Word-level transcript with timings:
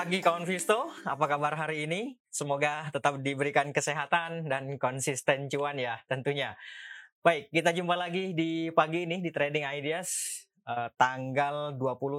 pagi 0.00 0.24
kawan 0.24 0.48
Visto, 0.48 0.88
apa 1.04 1.28
kabar 1.28 1.60
hari 1.60 1.84
ini? 1.84 2.16
Semoga 2.32 2.88
tetap 2.88 3.20
diberikan 3.20 3.68
kesehatan 3.68 4.48
dan 4.48 4.80
konsisten 4.80 5.44
cuan 5.52 5.76
ya 5.76 6.00
tentunya. 6.08 6.56
Baik, 7.20 7.52
kita 7.52 7.76
jumpa 7.76 8.00
lagi 8.00 8.32
di 8.32 8.72
pagi 8.72 9.04
ini 9.04 9.20
di 9.20 9.28
Trading 9.28 9.60
Ideas 9.60 10.08
eh, 10.64 10.88
tanggal 10.96 11.76
21 11.76 12.16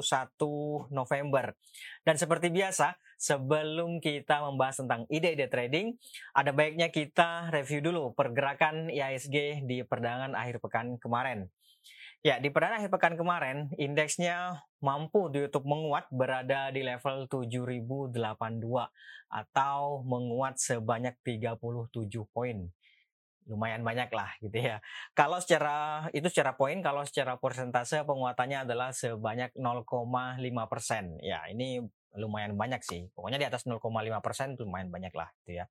November. 0.93 1.57
Dan 2.05 2.21
seperti 2.21 2.53
biasa, 2.53 3.01
sebelum 3.17 3.97
kita 3.97 4.45
membahas 4.45 4.85
tentang 4.85 5.09
ide-ide 5.09 5.49
trading, 5.49 5.97
ada 6.37 6.53
baiknya 6.53 6.93
kita 6.93 7.49
review 7.49 7.81
dulu 7.81 8.13
pergerakan 8.13 8.93
IISG 8.93 9.65
di 9.65 9.81
perdagangan 9.81 10.37
akhir 10.37 10.61
pekan 10.61 11.01
kemarin. 11.01 11.49
Ya, 12.21 12.37
di 12.37 12.53
perdagangan 12.53 12.85
akhir 12.85 12.91
pekan 12.93 13.17
kemarin, 13.17 13.73
indeksnya 13.81 14.69
mampu 14.81 15.29
ditutup 15.29 15.63
menguat 15.63 16.09
berada 16.09 16.73
di 16.73 16.81
level 16.81 17.29
7082 17.29 18.17
atau 19.31 20.01
menguat 20.03 20.57
sebanyak 20.57 21.15
37 21.21 21.61
poin. 22.33 22.67
Lumayan 23.45 23.81
banyak 23.81 24.09
lah 24.13 24.37
gitu 24.41 24.57
ya. 24.57 24.81
Kalau 25.13 25.37
secara 25.41 26.09
itu 26.13 26.25
secara 26.29 26.57
poin, 26.57 26.81
kalau 26.81 27.05
secara 27.05 27.37
persentase 27.37 28.01
penguatannya 28.05 28.65
adalah 28.65 28.89
sebanyak 28.93 29.53
0,5 29.53 30.65
persen. 30.69 31.17
Ya, 31.21 31.45
ini 31.49 31.81
lumayan 32.17 32.57
banyak 32.57 32.81
sih. 32.81 33.07
Pokoknya 33.13 33.39
di 33.39 33.47
atas 33.47 33.63
0,5 33.69 33.81
persen 34.19 34.57
lumayan 34.59 34.89
banyak 34.89 35.13
lah 35.13 35.29
gitu 35.41 35.63
ya. 35.63 35.65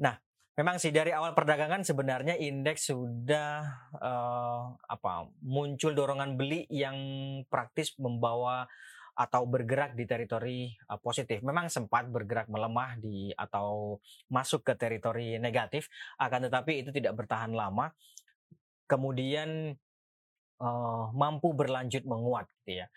Nah, 0.00 0.16
Memang 0.52 0.76
sih 0.76 0.92
dari 0.92 1.16
awal 1.16 1.32
perdagangan 1.32 1.80
sebenarnya 1.80 2.36
indeks 2.36 2.92
sudah 2.92 3.64
uh, 3.96 4.76
apa 4.84 5.32
muncul 5.40 5.96
dorongan 5.96 6.36
beli 6.36 6.68
yang 6.68 6.96
praktis 7.48 7.96
membawa 7.96 8.68
atau 9.16 9.48
bergerak 9.48 9.96
di 9.96 10.04
teritori 10.04 10.68
uh, 10.92 11.00
positif. 11.00 11.40
Memang 11.40 11.72
sempat 11.72 12.04
bergerak 12.12 12.52
melemah 12.52 13.00
di 13.00 13.32
atau 13.32 13.96
masuk 14.28 14.60
ke 14.60 14.76
teritori 14.76 15.40
negatif, 15.40 15.88
akan 16.20 16.52
tetapi 16.52 16.84
itu 16.84 16.92
tidak 16.92 17.16
bertahan 17.16 17.56
lama. 17.56 17.88
Kemudian 18.84 19.72
uh, 20.60 21.04
mampu 21.16 21.56
berlanjut 21.56 22.04
menguat 22.04 22.44
gitu 22.60 22.84
ya 22.84 22.92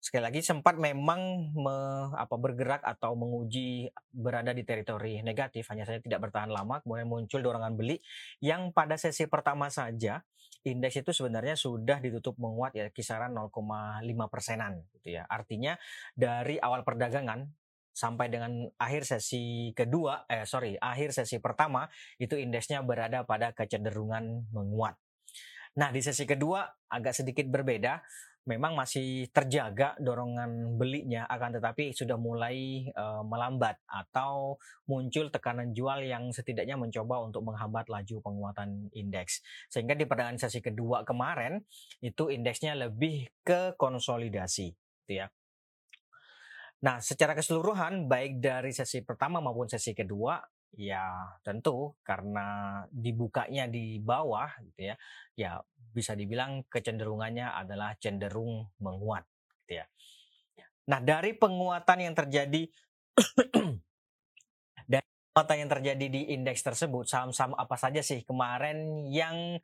sekali 0.00 0.24
lagi 0.24 0.40
sempat 0.40 0.80
memang 0.80 1.52
me, 1.52 1.76
apa 2.16 2.32
bergerak 2.40 2.80
atau 2.80 3.12
menguji 3.12 3.92
berada 4.08 4.56
di 4.56 4.64
teritori 4.64 5.20
negatif. 5.20 5.68
Hanya 5.68 5.84
saja 5.84 6.00
tidak 6.00 6.24
bertahan 6.24 6.48
lama 6.48 6.80
kemudian 6.80 7.04
muncul 7.04 7.44
dorongan 7.44 7.76
beli 7.76 8.00
yang 8.40 8.72
pada 8.72 8.96
sesi 8.96 9.28
pertama 9.28 9.68
saja 9.68 10.24
indeks 10.64 11.04
itu 11.04 11.12
sebenarnya 11.12 11.52
sudah 11.52 12.00
ditutup 12.00 12.36
menguat 12.40 12.72
ya 12.76 12.88
kisaran 12.88 13.36
0,5 13.36 14.00
persenan 14.32 14.80
gitu 14.96 15.20
ya. 15.20 15.28
Artinya 15.28 15.76
dari 16.16 16.56
awal 16.56 16.80
perdagangan 16.80 17.44
sampai 17.92 18.32
dengan 18.32 18.64
akhir 18.80 19.04
sesi 19.04 19.76
kedua 19.76 20.24
eh 20.30 20.48
sorry 20.48 20.80
akhir 20.80 21.12
sesi 21.12 21.36
pertama 21.42 21.84
itu 22.16 22.40
indeksnya 22.40 22.80
berada 22.80 23.28
pada 23.28 23.52
kecenderungan 23.52 24.48
menguat. 24.48 24.96
Nah, 25.70 25.94
di 25.94 26.02
sesi 26.02 26.26
kedua 26.26 26.66
agak 26.90 27.14
sedikit 27.14 27.46
berbeda 27.46 28.02
memang 28.48 28.72
masih 28.72 29.28
terjaga 29.30 29.92
dorongan 30.00 30.80
belinya 30.80 31.28
akan 31.28 31.60
tetapi 31.60 31.92
sudah 31.92 32.16
mulai 32.16 32.88
uh, 32.96 33.20
melambat 33.20 33.76
atau 33.84 34.56
muncul 34.88 35.28
tekanan 35.28 35.76
jual 35.76 36.00
yang 36.00 36.32
setidaknya 36.32 36.80
mencoba 36.80 37.20
untuk 37.20 37.44
menghambat 37.44 37.92
laju 37.92 38.16
penguatan 38.24 38.88
indeks. 38.96 39.44
Sehingga 39.68 39.92
di 39.92 40.08
perdagangan 40.08 40.40
sesi 40.40 40.64
kedua 40.64 41.04
kemarin 41.04 41.60
itu 42.00 42.32
indeksnya 42.32 42.72
lebih 42.74 43.28
ke 43.44 43.76
konsolidasi 43.76 44.72
gitu 45.04 45.12
ya. 45.20 45.26
Nah, 46.80 46.96
secara 47.04 47.36
keseluruhan 47.36 48.08
baik 48.08 48.40
dari 48.40 48.72
sesi 48.72 49.04
pertama 49.04 49.44
maupun 49.44 49.68
sesi 49.68 49.92
kedua 49.92 50.40
Ya, 50.70 51.34
tentu 51.42 51.98
karena 52.06 52.80
dibukanya 52.94 53.66
di 53.66 53.98
bawah 53.98 54.48
gitu 54.62 54.94
ya. 54.94 54.96
Ya, 55.34 55.52
bisa 55.90 56.14
dibilang 56.14 56.62
kecenderungannya 56.70 57.50
adalah 57.50 57.98
cenderung 57.98 58.70
menguat 58.78 59.26
gitu 59.66 59.82
ya. 59.82 59.86
Nah, 60.90 60.98
dari 61.02 61.34
penguatan 61.34 61.98
yang 62.02 62.14
terjadi 62.14 62.62
dari 64.90 65.06
penguatan 65.06 65.56
yang 65.62 65.70
terjadi 65.70 66.06
di 66.06 66.20
indeks 66.34 66.62
tersebut, 66.62 67.06
saham-saham 67.06 67.54
apa 67.58 67.76
saja 67.78 68.02
sih 68.02 68.22
kemarin 68.26 69.06
yang 69.10 69.58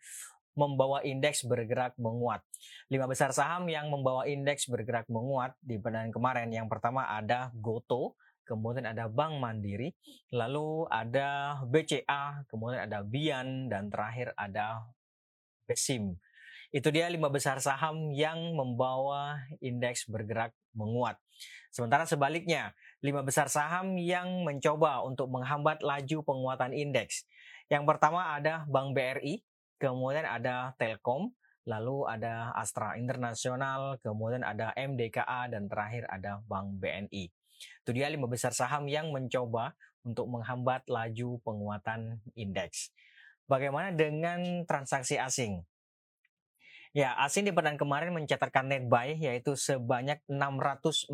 membawa 0.56 1.04
indeks 1.04 1.44
bergerak 1.44 1.94
menguat. 2.00 2.40
Lima 2.88 3.04
besar 3.04 3.30
saham 3.30 3.68
yang 3.68 3.92
membawa 3.92 4.24
indeks 4.24 4.66
bergerak 4.66 5.04
menguat 5.12 5.52
di 5.60 5.76
perdagangan 5.76 6.10
kemarin. 6.10 6.48
Yang 6.48 6.68
pertama 6.72 7.12
ada 7.12 7.52
Goto 7.52 8.16
kemudian 8.46 8.86
ada 8.86 9.10
Bank 9.10 9.42
Mandiri, 9.42 9.92
lalu 10.30 10.86
ada 10.88 11.60
BCA, 11.66 12.46
kemudian 12.46 12.86
ada 12.86 13.02
Bian, 13.02 13.66
dan 13.66 13.90
terakhir 13.90 14.32
ada 14.38 14.86
Besim. 15.66 16.14
Itu 16.70 16.94
dia 16.94 17.10
lima 17.10 17.26
besar 17.26 17.58
saham 17.58 18.14
yang 18.14 18.54
membawa 18.54 19.42
indeks 19.58 20.06
bergerak 20.06 20.54
menguat. 20.78 21.18
Sementara 21.74 22.06
sebaliknya, 22.06 22.72
lima 23.02 23.26
besar 23.26 23.50
saham 23.50 23.98
yang 23.98 24.46
mencoba 24.46 25.02
untuk 25.02 25.28
menghambat 25.28 25.82
laju 25.82 26.22
penguatan 26.22 26.72
indeks. 26.72 27.26
Yang 27.66 27.84
pertama 27.84 28.38
ada 28.38 28.62
Bank 28.70 28.94
BRI, 28.94 29.42
kemudian 29.82 30.24
ada 30.24 30.72
Telkom, 30.78 31.34
lalu 31.66 32.06
ada 32.06 32.54
Astra 32.54 32.94
Internasional, 32.94 33.98
kemudian 34.00 34.46
ada 34.46 34.70
MDKA, 34.78 35.50
dan 35.50 35.66
terakhir 35.66 36.06
ada 36.06 36.40
Bank 36.46 36.78
BNI. 36.78 37.26
Itu 37.84 37.90
dia 37.96 38.10
lima 38.10 38.26
besar 38.26 38.50
saham 38.50 38.90
yang 38.90 39.10
mencoba 39.14 39.74
untuk 40.06 40.30
menghambat 40.30 40.86
laju 40.86 41.42
penguatan 41.42 42.22
indeks. 42.38 42.94
Bagaimana 43.46 43.94
dengan 43.94 44.66
transaksi 44.66 45.18
asing? 45.18 45.62
Ya, 46.96 47.12
asing 47.20 47.44
di 47.44 47.52
perdagangan 47.52 47.76
kemarin 47.76 48.10
mencatatkan 48.16 48.72
net 48.72 48.88
buy 48.88 49.20
yaitu 49.20 49.52
sebanyak 49.52 50.22
642 50.26 51.12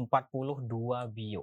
bio. 1.11 1.43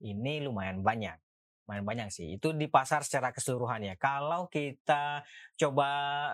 Ini 0.00 0.40
lumayan 0.48 0.80
banyak. 0.80 1.18
Lumayan 1.66 1.84
banyak 1.84 2.08
sih. 2.08 2.40
Itu 2.40 2.56
di 2.56 2.72
pasar 2.72 3.04
secara 3.04 3.36
keseluruhan 3.36 3.84
ya. 3.84 3.94
Kalau 4.00 4.48
kita 4.48 5.20
coba 5.60 5.88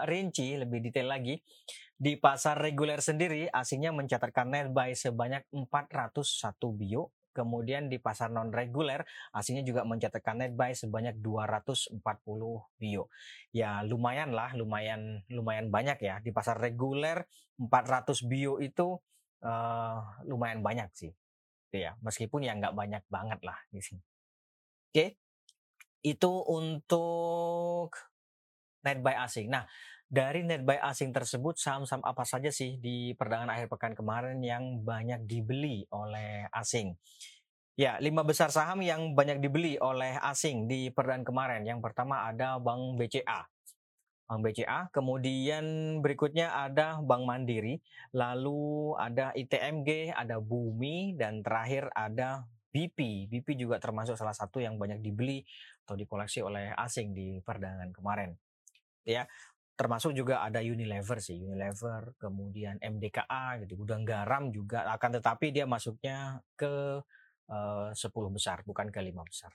rinci 0.07 0.55
lebih 0.55 0.87
detail 0.87 1.11
lagi, 1.11 1.43
di 1.99 2.15
pasar 2.15 2.63
reguler 2.63 3.03
sendiri 3.03 3.51
asingnya 3.51 3.91
mencatatkan 3.91 4.47
net 4.47 4.71
buy 4.71 4.95
sebanyak 4.95 5.43
401 5.51 6.79
bio 6.79 7.11
Kemudian 7.33 7.89
di 7.89 7.97
pasar 7.97 8.29
non 8.29 8.53
reguler 8.53 9.01
aslinya 9.33 9.65
juga 9.65 9.83
mencatatkan 9.89 10.39
net 10.39 10.53
buy 10.53 10.77
sebanyak 10.77 11.19
240 11.19 11.99
bio. 12.79 13.09
Ya 13.51 13.81
lumayan 13.83 14.37
lah, 14.37 14.53
lumayan 14.53 15.25
lumayan 15.33 15.73
banyak 15.73 15.99
ya. 16.05 16.21
Di 16.21 16.31
pasar 16.31 16.61
reguler 16.61 17.25
400 17.57 18.29
bio 18.29 18.61
itu 18.61 19.01
uh, 19.43 20.01
lumayan 20.29 20.61
banyak 20.61 20.89
sih. 20.93 21.13
Ya, 21.73 21.97
meskipun 22.05 22.45
ya 22.45 22.53
nggak 22.53 22.77
banyak 22.77 23.03
banget 23.09 23.41
lah 23.41 23.57
di 23.73 23.81
sini. 23.81 24.05
Oke. 24.93 25.17
Itu 26.05 26.45
untuk 26.45 27.97
net 28.85 29.01
buy 29.01 29.17
asing. 29.25 29.49
Nah, 29.49 29.65
dari 30.13 30.45
net 30.45 30.61
buy 30.61 30.77
asing 30.77 31.09
tersebut 31.09 31.57
saham-saham 31.57 32.05
apa 32.05 32.29
saja 32.29 32.53
sih 32.53 32.77
di 32.77 33.17
perdagangan 33.17 33.49
akhir 33.49 33.73
pekan 33.73 33.97
kemarin 33.97 34.45
yang 34.45 34.85
banyak 34.85 35.25
dibeli 35.25 35.89
oleh 35.89 36.45
asing? 36.53 36.93
Ya, 37.81 37.97
lima 37.97 38.21
besar 38.21 38.53
saham 38.53 38.85
yang 38.85 39.17
banyak 39.17 39.41
dibeli 39.41 39.81
oleh 39.81 40.21
asing 40.21 40.69
di 40.69 40.93
perdagangan 40.93 41.25
kemarin. 41.25 41.63
Yang 41.65 41.81
pertama 41.81 42.29
ada 42.29 42.61
Bank 42.61 43.01
BCA. 43.01 43.49
Bank 44.29 44.41
BCA, 44.45 44.93
kemudian 44.93 45.65
berikutnya 46.05 46.61
ada 46.61 47.01
Bank 47.01 47.25
Mandiri, 47.25 47.81
lalu 48.13 48.93
ada 49.01 49.33
ITMG, 49.33 50.13
ada 50.13 50.37
Bumi, 50.45 51.17
dan 51.17 51.41
terakhir 51.41 51.89
ada 51.97 52.45
BP. 52.69 53.33
BP 53.33 53.57
juga 53.57 53.81
termasuk 53.81 54.21
salah 54.21 54.37
satu 54.37 54.61
yang 54.61 54.77
banyak 54.77 55.01
dibeli 55.01 55.41
atau 55.89 55.97
dikoleksi 55.97 56.45
oleh 56.45 56.77
asing 56.77 57.17
di 57.17 57.41
perdagangan 57.41 57.89
kemarin. 57.97 58.37
Ya, 59.03 59.27
termasuk 59.73 60.13
juga 60.13 60.45
ada 60.45 60.61
Unilever 60.61 61.19
sih 61.19 61.41
Unilever 61.41 62.15
kemudian 62.21 62.77
MDKA 62.79 63.65
gitu 63.65 63.83
gudang 63.83 64.05
garam 64.05 64.53
juga 64.53 64.85
akan 64.93 65.19
tetapi 65.19 65.51
dia 65.51 65.65
masuknya 65.65 66.45
ke 66.55 67.01
uh, 67.49 67.89
10 67.91 67.97
besar 68.33 68.61
bukan 68.69 68.93
ke 68.93 69.01
lima 69.01 69.25
besar. 69.25 69.53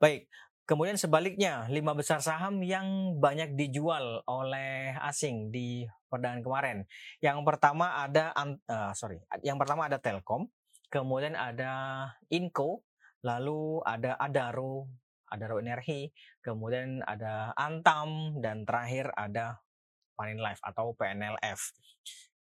Baik 0.00 0.26
kemudian 0.68 1.00
sebaliknya 1.00 1.64
lima 1.72 1.96
besar 1.96 2.20
saham 2.20 2.60
yang 2.60 3.16
banyak 3.16 3.56
dijual 3.56 4.20
oleh 4.28 4.92
asing 5.00 5.48
di 5.48 5.88
perdagangan 6.12 6.44
kemarin. 6.44 6.78
Yang 7.24 7.38
pertama 7.44 8.04
ada 8.04 8.36
uh, 8.36 8.92
sorry 8.92 9.20
yang 9.40 9.56
pertama 9.56 9.88
ada 9.88 9.96
Telkom 9.96 10.48
kemudian 10.88 11.36
ada 11.36 12.04
Inco 12.32 12.84
lalu 13.24 13.80
ada 13.84 14.16
Adaro 14.16 14.88
ada 15.30 15.44
Raw 15.48 15.60
Energi, 15.60 16.08
kemudian 16.42 17.04
ada 17.04 17.52
Antam, 17.54 18.40
dan 18.40 18.64
terakhir 18.64 19.12
ada 19.14 19.60
Panin 20.18 20.42
Life 20.42 20.58
atau 20.66 20.92
PNLF. 20.98 21.60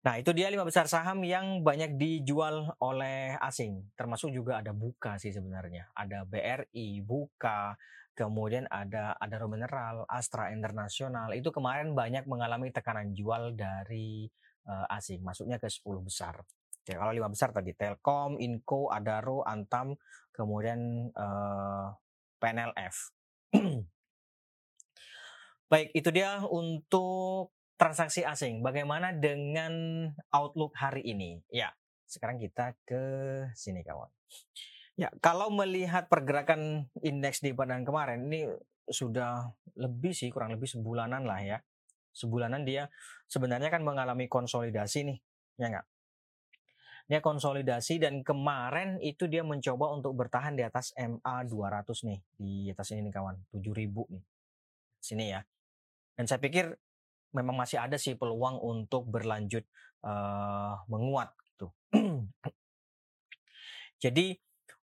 Nah, 0.01 0.17
itu 0.17 0.33
dia 0.33 0.49
lima 0.49 0.65
besar 0.65 0.89
saham 0.89 1.21
yang 1.29 1.61
banyak 1.61 2.01
dijual 2.01 2.73
oleh 2.81 3.37
asing. 3.37 3.93
Termasuk 3.93 4.33
juga 4.33 4.65
ada 4.65 4.73
Buka 4.73 5.21
sih 5.21 5.29
sebenarnya. 5.29 5.93
Ada 5.93 6.25
BRI, 6.25 7.05
Buka, 7.05 7.77
kemudian 8.17 8.65
ada 8.73 9.13
ada 9.21 9.45
Mineral, 9.45 10.09
Astra 10.09 10.57
Internasional. 10.57 11.37
Itu 11.37 11.53
kemarin 11.53 11.93
banyak 11.93 12.25
mengalami 12.25 12.73
tekanan 12.73 13.13
jual 13.13 13.53
dari 13.53 14.25
uh, 14.65 14.89
asing, 14.97 15.21
masuknya 15.21 15.61
ke 15.61 15.69
10 15.69 16.01
besar. 16.01 16.41
Oke, 16.81 16.97
kalau 16.97 17.13
lima 17.13 17.29
besar 17.29 17.53
tadi 17.53 17.77
Telkom, 17.77 18.41
Inco, 18.41 18.89
Adaro, 18.89 19.45
Antam, 19.45 20.01
kemudian 20.33 21.13
uh, 21.13 21.93
PNLF. 22.41 23.13
Baik, 25.71 25.95
itu 25.95 26.11
dia 26.11 26.43
untuk 26.51 27.55
transaksi 27.79 28.27
asing. 28.27 28.59
Bagaimana 28.65 29.15
dengan 29.15 29.73
outlook 30.35 30.75
hari 30.75 31.07
ini? 31.07 31.39
Ya, 31.47 31.71
sekarang 32.11 32.43
kita 32.43 32.75
ke 32.83 33.03
sini 33.55 33.87
kawan. 33.87 34.11
Ya, 34.99 35.09
kalau 35.23 35.49
melihat 35.55 36.11
pergerakan 36.11 36.91
indeks 37.01 37.39
di 37.41 37.55
badan 37.55 37.87
kemarin 37.87 38.27
ini 38.27 38.51
sudah 38.91 39.55
lebih 39.79 40.11
sih 40.11 40.29
kurang 40.35 40.53
lebih 40.53 40.67
sebulanan 40.67 41.23
lah 41.23 41.39
ya. 41.39 41.59
Sebulanan 42.11 42.67
dia 42.67 42.91
sebenarnya 43.31 43.71
kan 43.71 43.87
mengalami 43.87 44.27
konsolidasi 44.27 45.07
nih, 45.07 45.19
ya 45.57 45.71
enggak? 45.71 45.87
Dia 47.11 47.19
konsolidasi 47.19 47.99
dan 47.99 48.23
kemarin 48.23 49.03
itu 49.03 49.27
dia 49.27 49.43
mencoba 49.43 49.91
untuk 49.91 50.15
bertahan 50.15 50.55
di 50.55 50.63
atas 50.63 50.95
MA 50.95 51.43
200 51.43 52.07
nih, 52.07 52.21
di 52.39 52.71
atas 52.71 52.95
ini 52.95 53.11
nih 53.11 53.15
kawan, 53.19 53.35
7000 53.51 54.15
nih. 54.15 54.25
Sini 55.03 55.27
ya. 55.35 55.43
Dan 56.15 56.31
saya 56.31 56.39
pikir 56.39 56.71
memang 57.35 57.59
masih 57.59 57.83
ada 57.83 57.99
sih 57.99 58.15
peluang 58.15 58.63
untuk 58.63 59.11
berlanjut 59.11 59.67
uh, 60.07 60.79
menguat 60.87 61.35
gitu. 61.51 61.75
Jadi 64.07 64.39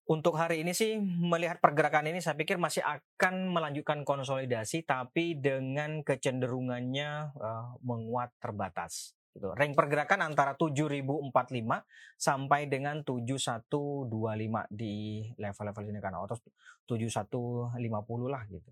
untuk 0.06 0.38
hari 0.38 0.62
ini 0.62 0.70
sih 0.70 0.98
melihat 1.02 1.58
pergerakan 1.58 2.06
ini 2.10 2.22
saya 2.22 2.38
pikir 2.38 2.62
masih 2.62 2.82
akan 2.82 3.50
melanjutkan 3.50 4.06
konsolidasi 4.06 4.86
tapi 4.86 5.34
dengan 5.34 6.02
kecenderungannya 6.06 7.34
uh, 7.34 7.74
menguat 7.82 8.34
terbatas. 8.38 9.14
Gitu. 9.36 9.52
Rank 9.52 9.76
pergerakan 9.76 10.32
antara 10.32 10.56
7045 10.56 11.28
sampai 12.16 12.64
dengan 12.72 13.04
7125 13.04 14.08
di 14.72 15.28
level-level 15.36 15.84
ini 15.92 16.00
kan 16.00 16.16
atau 16.16 16.40
7150 16.88 17.76
lah 18.32 18.42
gitu. 18.48 18.70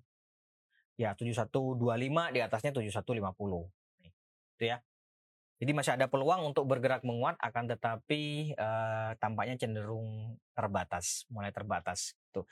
Ya 0.97 1.13
7125 1.13 2.33
di 2.33 2.41
atasnya 2.41 2.73
7150 2.73 3.69
itu 4.57 4.65
ya. 4.65 4.81
Jadi 5.61 5.71
masih 5.77 6.01
ada 6.01 6.09
peluang 6.09 6.49
untuk 6.49 6.65
bergerak 6.65 7.05
menguat 7.05 7.37
akan 7.45 7.65
tetapi 7.77 8.57
uh, 8.57 9.13
tampaknya 9.21 9.61
cenderung 9.61 10.41
terbatas 10.57 11.29
mulai 11.29 11.53
terbatas 11.53 12.17
tuh 12.33 12.49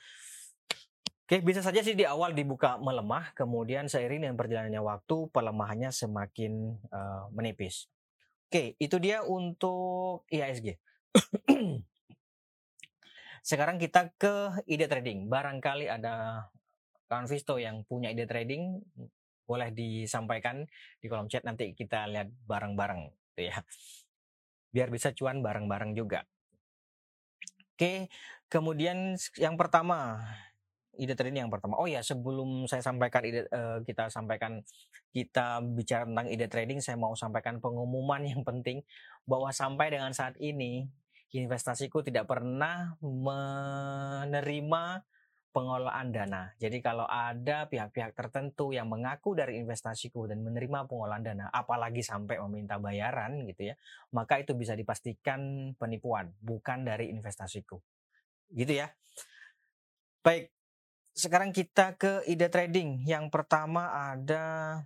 Oke, 1.23 1.39
bisa 1.39 1.63
saja 1.63 1.79
sih 1.79 1.95
di 1.95 2.03
awal 2.03 2.35
dibuka 2.35 2.75
melemah, 2.83 3.31
kemudian 3.31 3.87
seiring 3.87 4.27
dengan 4.27 4.35
perjalanannya 4.35 4.83
waktu 4.83 5.31
pelemahannya 5.31 5.87
semakin 5.87 6.75
uh, 6.91 7.31
menipis. 7.31 7.87
Oke, 8.53 8.77
itu 8.77 9.01
dia 9.01 9.25
untuk 9.25 10.29
IHSG. 10.29 10.77
Sekarang 13.49 13.81
kita 13.81 14.13
ke 14.13 14.61
ide 14.69 14.85
trading. 14.85 15.25
Barangkali 15.25 15.89
ada 15.89 16.45
kawan 17.09 17.25
Visto 17.25 17.57
yang 17.57 17.81
punya 17.81 18.13
ide 18.13 18.29
trading 18.29 18.77
boleh 19.49 19.73
disampaikan 19.73 20.69
di 21.01 21.09
kolom 21.09 21.25
chat 21.33 21.41
nanti 21.41 21.73
kita 21.73 22.05
lihat 22.05 22.29
bareng-bareng 22.45 23.09
gitu 23.33 23.41
ya. 23.49 23.57
Biar 24.69 24.93
bisa 24.93 25.09
cuan 25.17 25.41
bareng-bareng 25.41 25.97
juga. 25.97 26.21
Oke, 27.73 28.13
kemudian 28.53 29.17
yang 29.41 29.57
pertama 29.57 30.21
ide 30.97 31.17
trading 31.17 31.47
yang 31.47 31.53
pertama. 31.53 31.77
Oh 31.81 31.89
ya, 31.89 32.05
sebelum 32.05 32.69
saya 32.69 32.85
sampaikan 32.85 33.21
ide 33.25 33.49
uh, 33.49 33.81
kita 33.81 34.09
sampaikan 34.13 34.61
kita 35.13 35.61
bicara 35.61 36.05
tentang 36.05 36.27
ide 36.29 36.47
trading, 36.49 36.79
saya 36.81 36.97
mau 36.97 37.13
sampaikan 37.17 37.57
pengumuman 37.57 38.21
yang 38.31 38.45
penting 38.45 38.85
bahwa 39.25 39.49
sampai 39.49 39.93
dengan 39.93 40.13
saat 40.13 40.37
ini 40.37 40.85
investasiku 41.33 42.05
tidak 42.05 42.29
pernah 42.29 42.93
menerima 43.01 44.83
pengelolaan 45.53 46.09
dana. 46.09 46.49
Jadi 46.57 46.81
kalau 46.81 47.05
ada 47.05 47.69
pihak-pihak 47.69 48.17
tertentu 48.17 48.73
yang 48.73 48.89
mengaku 48.89 49.37
dari 49.37 49.61
investasiku 49.61 50.25
dan 50.25 50.41
menerima 50.41 50.89
pengelolaan 50.89 51.21
dana, 51.21 51.45
apalagi 51.53 52.01
sampai 52.01 52.41
meminta 52.49 52.81
bayaran 52.81 53.45
gitu 53.45 53.71
ya, 53.71 53.75
maka 54.17 54.41
itu 54.41 54.57
bisa 54.57 54.73
dipastikan 54.73 55.71
penipuan, 55.77 56.33
bukan 56.41 56.85
dari 56.85 57.13
investasiku. 57.13 57.77
Gitu 58.49 58.81
ya. 58.81 58.89
Baik, 60.25 60.49
sekarang 61.13 61.53
kita 61.53 61.93
ke 61.95 62.25
ide 62.25 62.49
trading. 62.49 63.05
Yang 63.05 63.29
pertama 63.29 63.93
ada 64.13 64.77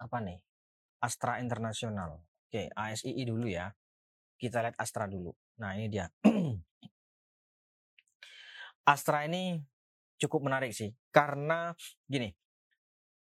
apa 0.00 0.18
nih? 0.24 0.40
Astra 1.04 1.38
Internasional. 1.38 2.24
Oke, 2.48 2.72
ASII 2.72 3.22
dulu 3.28 3.46
ya. 3.46 3.70
Kita 4.40 4.64
lihat 4.64 4.76
Astra 4.80 5.06
dulu. 5.06 5.30
Nah, 5.60 5.76
ini 5.76 5.86
dia. 5.92 6.08
Astra 8.92 9.28
ini 9.28 9.62
cukup 10.18 10.46
menarik 10.46 10.70
sih 10.70 10.94
karena 11.10 11.74
gini 12.06 12.30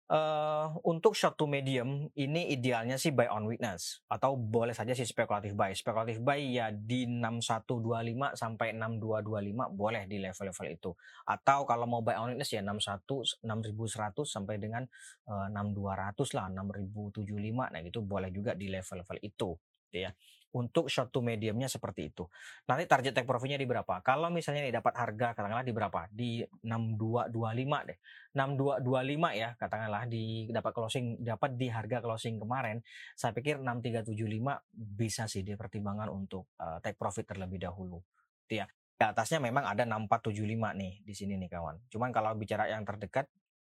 uh, 0.09 0.73
untuk 0.83 1.13
short 1.13 1.37
to 1.37 1.45
medium 1.45 2.09
ini 2.17 2.49
idealnya 2.51 2.97
sih 2.97 3.13
buy 3.13 3.29
on 3.29 3.45
weakness 3.45 4.01
atau 4.09 4.35
boleh 4.35 4.73
saja 4.73 4.91
sih 4.97 5.05
spekulatif 5.05 5.53
buy. 5.53 5.71
Spekulatif 5.71 6.19
buy 6.19 6.41
ya 6.41 6.73
di 6.73 7.05
6125 7.05 8.35
sampai 8.35 8.73
6225 8.75 9.77
boleh 9.77 10.03
di 10.09 10.17
level-level 10.19 10.67
itu. 10.73 10.91
Atau 11.29 11.69
kalau 11.69 11.85
mau 11.85 12.01
buy 12.01 12.17
on 12.17 12.33
weakness 12.33 12.51
ya 12.51 12.65
61 12.65 13.45
6100 13.45 14.25
sampai 14.25 14.55
dengan 14.57 14.83
uh, 15.29 15.47
6200 15.47 16.37
lah 16.37 16.45
6075 16.51 17.29
nah 17.69 17.81
itu 17.81 17.99
boleh 18.01 18.29
juga 18.33 18.57
di 18.57 18.67
level-level 18.67 19.17
itu 19.21 19.55
gitu 19.89 20.05
ya 20.05 20.11
untuk 20.49 20.89
short 20.89 21.13
to 21.13 21.21
mediumnya 21.21 21.69
seperti 21.69 22.09
itu. 22.09 22.25
Nanti 22.65 22.89
target 22.89 23.13
take 23.13 23.29
profitnya 23.29 23.61
di 23.61 23.69
berapa? 23.69 24.01
Kalau 24.01 24.33
misalnya 24.33 24.65
nih 24.65 24.73
dapat 24.73 24.93
harga 24.97 25.37
katakanlah 25.37 25.65
di 25.65 25.73
berapa? 25.73 25.99
Di 26.09 26.29
6225 26.65 27.89
deh. 27.89 27.97
6225 28.33 29.41
ya 29.41 29.49
katakanlah 29.53 30.03
di 30.09 30.49
dapat 30.49 30.71
closing 30.73 31.05
dapat 31.21 31.53
di 31.53 31.67
harga 31.69 31.97
closing 32.01 32.41
kemarin. 32.41 32.81
Saya 33.13 33.37
pikir 33.37 33.61
6375 33.61 34.65
bisa 34.73 35.29
sih 35.29 35.45
dipertimbangkan 35.45 36.09
untuk 36.09 36.49
uh, 36.57 36.81
take 36.81 36.97
profit 36.97 37.29
terlebih 37.29 37.61
dahulu. 37.61 38.01
Itu 38.49 38.65
ya. 38.65 38.67
Di 38.99 39.05
atasnya 39.05 39.39
memang 39.39 39.63
ada 39.63 39.85
6475 39.85 40.33
nih 40.75 40.93
di 41.05 41.13
sini 41.13 41.37
nih 41.37 41.49
kawan. 41.49 41.77
Cuman 41.93 42.09
kalau 42.09 42.33
bicara 42.33 42.67
yang 42.67 42.81
terdekat 42.83 43.29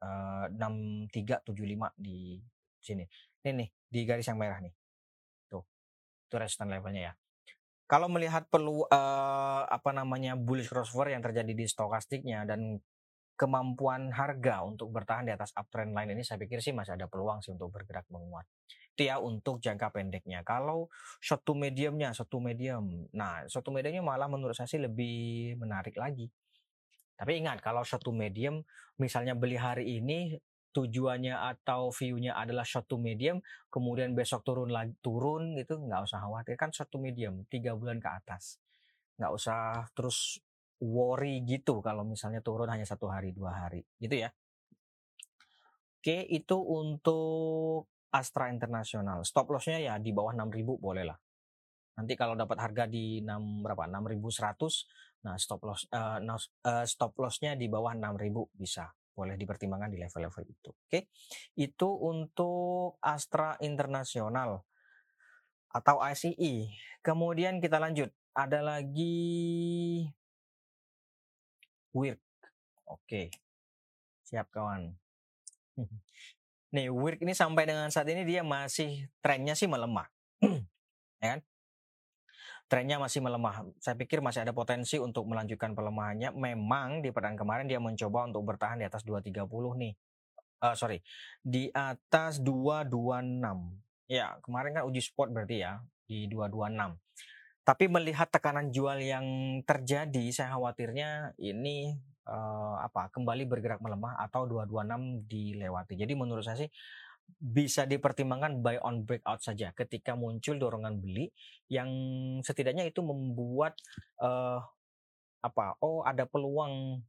uh, 0.06 0.46
6375 0.54 1.50
di 1.98 2.38
sini. 2.78 3.04
Ini 3.42 3.52
nih 3.58 3.70
di 3.90 4.00
garis 4.06 4.30
yang 4.30 4.38
merah 4.38 4.62
nih 4.62 4.79
itu 6.30 6.36
resistance 6.38 6.70
levelnya 6.70 7.12
ya. 7.12 7.14
Kalau 7.90 8.06
melihat 8.06 8.46
perlu 8.46 8.86
uh, 8.86 9.66
apa 9.66 9.90
namanya 9.90 10.38
bullish 10.38 10.70
crossover 10.70 11.10
yang 11.10 11.26
terjadi 11.26 11.58
di 11.58 11.66
stokastiknya 11.66 12.46
dan 12.46 12.78
kemampuan 13.34 14.14
harga 14.14 14.62
untuk 14.62 14.94
bertahan 14.94 15.26
di 15.26 15.34
atas 15.34 15.56
uptrend 15.56 15.96
line 15.98 16.14
ini 16.14 16.22
saya 16.22 16.38
pikir 16.38 16.62
sih 16.62 16.76
masih 16.76 17.00
ada 17.00 17.10
peluang 17.10 17.42
sih 17.42 17.50
untuk 17.50 17.74
bergerak 17.74 18.06
menguat. 18.14 18.46
Itu 18.94 19.10
ya 19.10 19.18
untuk 19.18 19.58
jangka 19.64 19.90
pendeknya. 19.96 20.46
Kalau 20.46 20.92
short 21.18 21.42
to 21.48 21.58
mediumnya, 21.58 22.14
short 22.14 22.30
to 22.30 22.38
medium. 22.38 23.10
Nah, 23.16 23.48
short 23.50 23.66
to 23.66 23.72
mediumnya 23.74 24.06
malah 24.06 24.30
menurut 24.30 24.54
saya 24.54 24.68
sih 24.70 24.78
lebih 24.78 25.56
menarik 25.58 25.96
lagi. 25.98 26.30
Tapi 27.16 27.40
ingat 27.42 27.64
kalau 27.64 27.82
short 27.82 28.04
to 28.04 28.12
medium 28.12 28.62
misalnya 29.00 29.34
beli 29.34 29.56
hari 29.56 29.98
ini 29.98 30.36
tujuannya 30.72 31.34
atau 31.34 31.90
view-nya 31.90 32.38
adalah 32.38 32.64
short 32.64 32.90
medium, 33.00 33.42
kemudian 33.74 34.14
besok 34.14 34.46
turun 34.46 34.70
lagi 34.70 34.94
turun 35.02 35.58
gitu, 35.58 35.82
nggak 35.82 36.06
usah 36.06 36.22
khawatir. 36.22 36.56
Kan 36.56 36.70
short 36.74 36.94
medium 37.02 37.46
tiga 37.50 37.74
bulan 37.74 37.98
ke 37.98 38.10
atas, 38.10 38.62
nggak 39.18 39.32
usah 39.34 39.90
terus 39.98 40.40
worry 40.80 41.44
gitu 41.44 41.84
kalau 41.84 42.08
misalnya 42.08 42.40
turun 42.40 42.72
hanya 42.72 42.88
satu 42.88 43.10
hari 43.12 43.36
dua 43.36 43.68
hari. 43.68 43.84
Gitu 43.98 44.16
ya. 44.26 44.30
Oke 46.00 46.24
itu 46.32 46.58
untuk 46.58 47.92
Astra 48.10 48.50
Internasional. 48.50 49.22
Stop 49.28 49.52
lossnya 49.52 49.78
ya 49.78 49.94
di 50.00 50.16
bawah 50.16 50.34
6000 50.34 50.80
boleh 50.80 51.04
lah. 51.06 51.18
Nanti 52.00 52.16
kalau 52.16 52.34
dapat 52.40 52.58
harga 52.64 52.88
di 52.88 53.20
6 53.20 53.62
berapa? 53.62 53.84
6100 53.86 55.10
nah 55.20 55.36
stop 55.36 55.68
loss 55.68 55.84
uh, 55.92 56.24
stop 56.88 57.12
lossnya 57.20 57.60
di 57.60 57.68
bawah 57.68 57.92
6000 57.92 58.32
bisa 58.56 58.88
boleh 59.20 59.36
dipertimbangkan 59.36 59.92
di 59.92 60.00
level-level 60.00 60.44
itu. 60.48 60.72
Oke, 60.72 61.12
itu 61.60 61.90
untuk 61.92 62.96
Astra 63.04 63.60
Internasional 63.60 64.64
atau 65.76 66.00
ICE. 66.00 66.72
Kemudian 67.04 67.60
kita 67.60 67.76
lanjut, 67.84 68.08
ada 68.32 68.64
lagi 68.64 70.08
WIRK. 71.92 72.24
Oke, 72.88 73.30
siap 74.24 74.48
kawan. 74.50 74.96
Nih, 76.76 76.88
WIRK 76.88 77.26
ini 77.28 77.34
sampai 77.36 77.68
dengan 77.68 77.90
saat 77.92 78.08
ini 78.08 78.24
dia 78.24 78.46
masih 78.46 79.10
trennya 79.20 79.58
sih 79.58 79.68
melemah. 79.68 80.08
ya 81.22 81.38
kan? 81.38 81.42
Trennya 82.70 83.02
masih 83.02 83.26
melemah. 83.26 83.66
Saya 83.82 83.98
pikir 83.98 84.22
masih 84.22 84.46
ada 84.46 84.54
potensi 84.54 85.02
untuk 85.02 85.26
melanjutkan 85.26 85.74
pelemahannya. 85.74 86.30
Memang 86.38 87.02
di 87.02 87.10
perdagangan 87.10 87.42
kemarin 87.42 87.66
dia 87.66 87.82
mencoba 87.82 88.30
untuk 88.30 88.46
bertahan 88.46 88.78
di 88.78 88.86
atas 88.86 89.02
230 89.02 89.42
nih. 89.82 89.94
Uh, 90.62 90.76
sorry, 90.78 91.02
di 91.42 91.74
atas 91.74 92.38
226. 92.46 93.42
Ya, 94.06 94.38
kemarin 94.46 94.78
kan 94.78 94.84
uji 94.86 95.02
spot 95.02 95.34
berarti 95.34 95.66
ya 95.66 95.82
di 96.06 96.30
226. 96.30 96.94
Tapi 97.66 97.86
melihat 97.90 98.30
tekanan 98.30 98.70
jual 98.70 99.02
yang 99.02 99.26
terjadi, 99.66 100.30
saya 100.30 100.54
khawatirnya 100.54 101.34
ini 101.42 101.98
uh, 102.30 102.78
apa 102.86 103.10
kembali 103.10 103.50
bergerak 103.50 103.82
melemah 103.82 104.14
atau 104.22 104.46
226 104.46 105.26
dilewati. 105.26 105.94
Jadi 105.98 106.14
menurut 106.14 106.46
saya 106.46 106.66
sih 106.66 106.70
bisa 107.38 107.86
dipertimbangkan 107.86 108.64
buy 108.64 108.82
on 108.82 109.06
breakout 109.06 109.44
saja. 109.44 109.70
Ketika 109.76 110.18
muncul 110.18 110.58
dorongan 110.58 110.98
beli 110.98 111.30
yang 111.70 111.90
setidaknya 112.42 112.90
itu 112.90 113.06
membuat 113.06 113.78
uh, 114.24 114.58
apa 115.40 115.80
oh 115.86 116.04
ada 116.04 116.26
peluang 116.26 117.04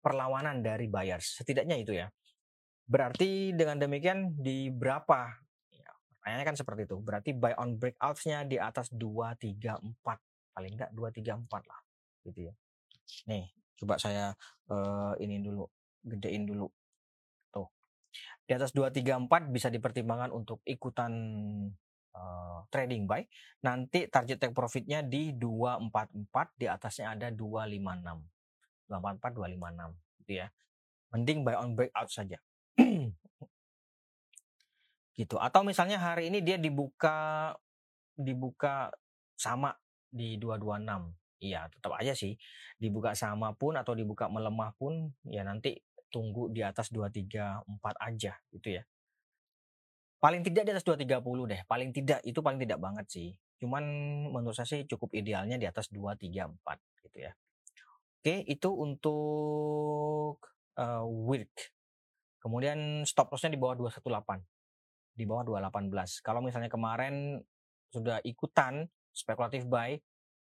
perlawanan 0.00 0.64
dari 0.64 0.88
buyers. 0.88 1.42
Setidaknya 1.42 1.76
itu 1.76 1.92
ya. 1.92 2.08
Berarti 2.88 3.52
dengan 3.54 3.78
demikian 3.78 4.34
di 4.34 4.72
berapa? 4.72 5.30
Ya, 5.70 5.90
pertanyaannya 6.18 6.46
kan 6.48 6.56
seperti 6.58 6.80
itu. 6.90 6.96
Berarti 6.98 7.30
buy 7.36 7.54
on 7.60 7.76
breakoutsnya 7.78 8.48
di 8.48 8.58
atas 8.58 8.90
234 8.90 9.94
paling 10.50 10.72
enggak 10.74 10.90
234 10.96 11.70
lah 11.70 11.80
gitu 12.26 12.50
ya. 12.50 12.54
Nih 13.30 13.46
Coba 13.80 13.96
saya 13.96 14.36
uh, 14.68 15.16
ini 15.16 15.40
dulu, 15.40 15.64
gedein 16.04 16.44
dulu. 16.44 16.68
Di 18.44 18.52
atas 18.56 18.74
234 18.74 19.50
bisa 19.54 19.68
dipertimbangkan 19.70 20.34
untuk 20.34 20.60
ikutan 20.66 21.12
uh, 22.14 22.66
trading 22.68 23.06
buy. 23.06 23.22
Nanti 23.62 24.10
target 24.10 24.38
take 24.42 24.56
profitnya 24.56 25.02
di 25.06 25.34
244, 25.34 26.58
di 26.58 26.66
atasnya 26.66 27.14
ada 27.14 27.28
256. 27.30 28.90
244, 28.90 29.38
256 29.38 30.20
gitu 30.24 30.32
ya. 30.34 30.46
Mending 31.14 31.38
buy 31.46 31.54
on 31.58 31.78
breakout 31.78 32.10
saja. 32.10 32.38
gitu. 35.20 35.36
Atau 35.38 35.62
misalnya 35.62 36.02
hari 36.02 36.30
ini 36.30 36.42
dia 36.42 36.58
dibuka 36.58 37.54
dibuka 38.18 38.90
sama 39.38 39.72
di 40.10 40.36
226 40.36 41.20
Iya, 41.40 41.72
tetap 41.72 41.96
aja 41.96 42.12
sih. 42.12 42.36
Dibuka 42.76 43.16
sama 43.16 43.56
pun 43.56 43.72
atau 43.80 43.96
dibuka 43.96 44.28
melemah 44.28 44.76
pun 44.76 45.08
ya 45.24 45.40
nanti 45.40 45.80
tunggu 46.10 46.50
di 46.50 46.60
atas 46.60 46.90
234 46.90 47.64
aja 47.96 48.32
gitu 48.50 48.68
ya. 48.68 48.82
Paling 50.20 50.44
tidak 50.44 50.68
di 50.68 50.70
atas 50.76 50.84
230 50.84 51.24
deh. 51.48 51.60
Paling 51.64 51.90
tidak 51.96 52.20
itu 52.28 52.44
paling 52.44 52.60
tidak 52.60 52.76
banget 52.76 53.06
sih. 53.08 53.32
Cuman 53.56 53.84
menurut 54.28 54.52
saya 54.52 54.68
sih 54.68 54.84
cukup 54.84 55.16
idealnya 55.16 55.56
di 55.56 55.64
atas 55.64 55.88
234 55.88 56.60
gitu 57.08 57.18
ya. 57.24 57.32
Oke, 58.20 58.44
itu 58.44 58.68
untuk 58.68 60.36
uh, 60.76 61.04
week. 61.24 61.72
Kemudian 62.36 63.08
stop 63.08 63.32
lossnya 63.32 63.56
di 63.56 63.60
bawah 63.60 63.80
218. 63.80 64.44
Di 65.16 65.24
bawah 65.24 65.44
218. 65.44 66.20
Kalau 66.20 66.44
misalnya 66.44 66.68
kemarin 66.68 67.40
sudah 67.88 68.20
ikutan 68.24 68.92
spekulatif 69.12 69.64
buy 69.64 69.96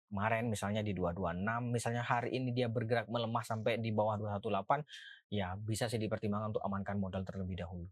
kemarin 0.10 0.50
misalnya 0.50 0.82
di 0.82 0.98
226 0.98 1.70
misalnya 1.70 2.02
hari 2.02 2.34
ini 2.34 2.50
dia 2.50 2.66
bergerak 2.66 3.06
melemah 3.08 3.46
sampai 3.46 3.78
di 3.78 3.94
bawah 3.94 4.18
218 4.18 4.84
ya 5.30 5.54
bisa 5.56 5.86
sih 5.86 6.02
dipertimbangkan 6.02 6.58
untuk 6.58 6.64
amankan 6.66 6.98
modal 6.98 7.22
terlebih 7.22 7.62
dahulu. 7.62 7.86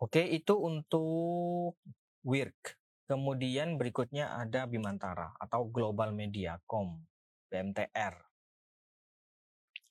Oke 0.00 0.24
itu 0.24 0.54
untuk 0.56 1.76
WIRK. 2.24 2.78
Kemudian 3.10 3.74
berikutnya 3.74 4.38
ada 4.38 4.70
Bimantara 4.70 5.34
atau 5.34 5.66
Global 5.66 6.14
Media 6.14 6.62
Com 6.62 7.02
BMTR 7.50 8.30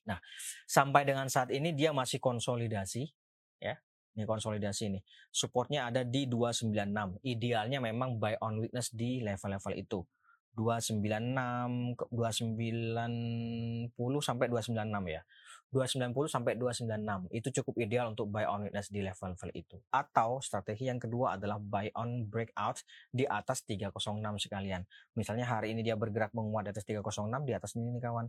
nah 0.08 0.18
sampai 0.66 1.06
dengan 1.06 1.30
saat 1.30 1.54
ini 1.54 1.76
dia 1.76 1.94
masih 1.94 2.18
konsolidasi 2.18 3.06
ya. 3.62 3.78
Ini 4.18 4.26
konsolidasi 4.26 4.90
ini 4.90 5.00
supportnya 5.30 5.86
ada 5.86 6.02
di 6.02 6.26
296 6.26 7.22
idealnya 7.22 7.78
memang 7.78 8.18
buy 8.18 8.40
on 8.42 8.58
weakness 8.58 8.90
di 8.90 9.22
level-level 9.22 9.78
itu 9.78 10.02
296 10.60 12.12
290 12.12 13.96
sampai 14.20 14.52
296 14.52 15.08
ya. 15.08 15.24
290 15.70 16.34
sampai 16.34 16.58
296 16.58 17.30
itu 17.30 17.62
cukup 17.62 17.78
ideal 17.78 18.10
untuk 18.10 18.26
buy 18.34 18.42
on 18.50 18.66
weakness 18.66 18.90
di 18.90 19.06
level-level 19.06 19.54
itu. 19.54 19.78
Atau 19.94 20.42
strategi 20.42 20.90
yang 20.90 20.98
kedua 20.98 21.38
adalah 21.38 21.62
buy 21.62 21.94
on 21.94 22.26
breakout 22.26 22.82
di 23.14 23.30
atas 23.30 23.62
306 23.70 24.18
sekalian. 24.42 24.82
Misalnya 25.14 25.46
hari 25.46 25.78
ini 25.78 25.86
dia 25.86 25.94
bergerak 25.94 26.34
menguat 26.34 26.66
di 26.68 26.72
atas 26.74 26.86
306 26.90 27.46
di 27.46 27.54
atas 27.54 27.78
ini 27.78 27.94
nih 27.94 28.02
kawan. 28.02 28.26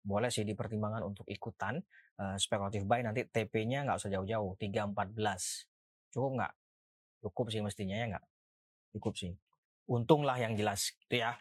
Boleh 0.00 0.32
sih 0.32 0.48
dipertimbangkan 0.48 1.04
untuk 1.04 1.28
ikutan 1.28 1.76
uh, 2.16 2.40
spekulatif 2.40 2.88
buy 2.88 3.04
nanti 3.04 3.28
TP-nya 3.28 3.84
nggak 3.84 4.00
usah 4.00 4.08
jauh-jauh 4.08 4.56
314. 4.56 5.12
Cukup 6.16 6.30
nggak? 6.40 6.52
Cukup 7.20 7.46
sih 7.52 7.60
mestinya 7.60 7.96
ya 8.00 8.06
nggak? 8.16 8.24
Cukup 8.96 9.12
sih. 9.12 9.36
Untunglah 9.84 10.40
yang 10.40 10.56
jelas 10.56 10.96
gitu 11.04 11.20
ya. 11.20 11.36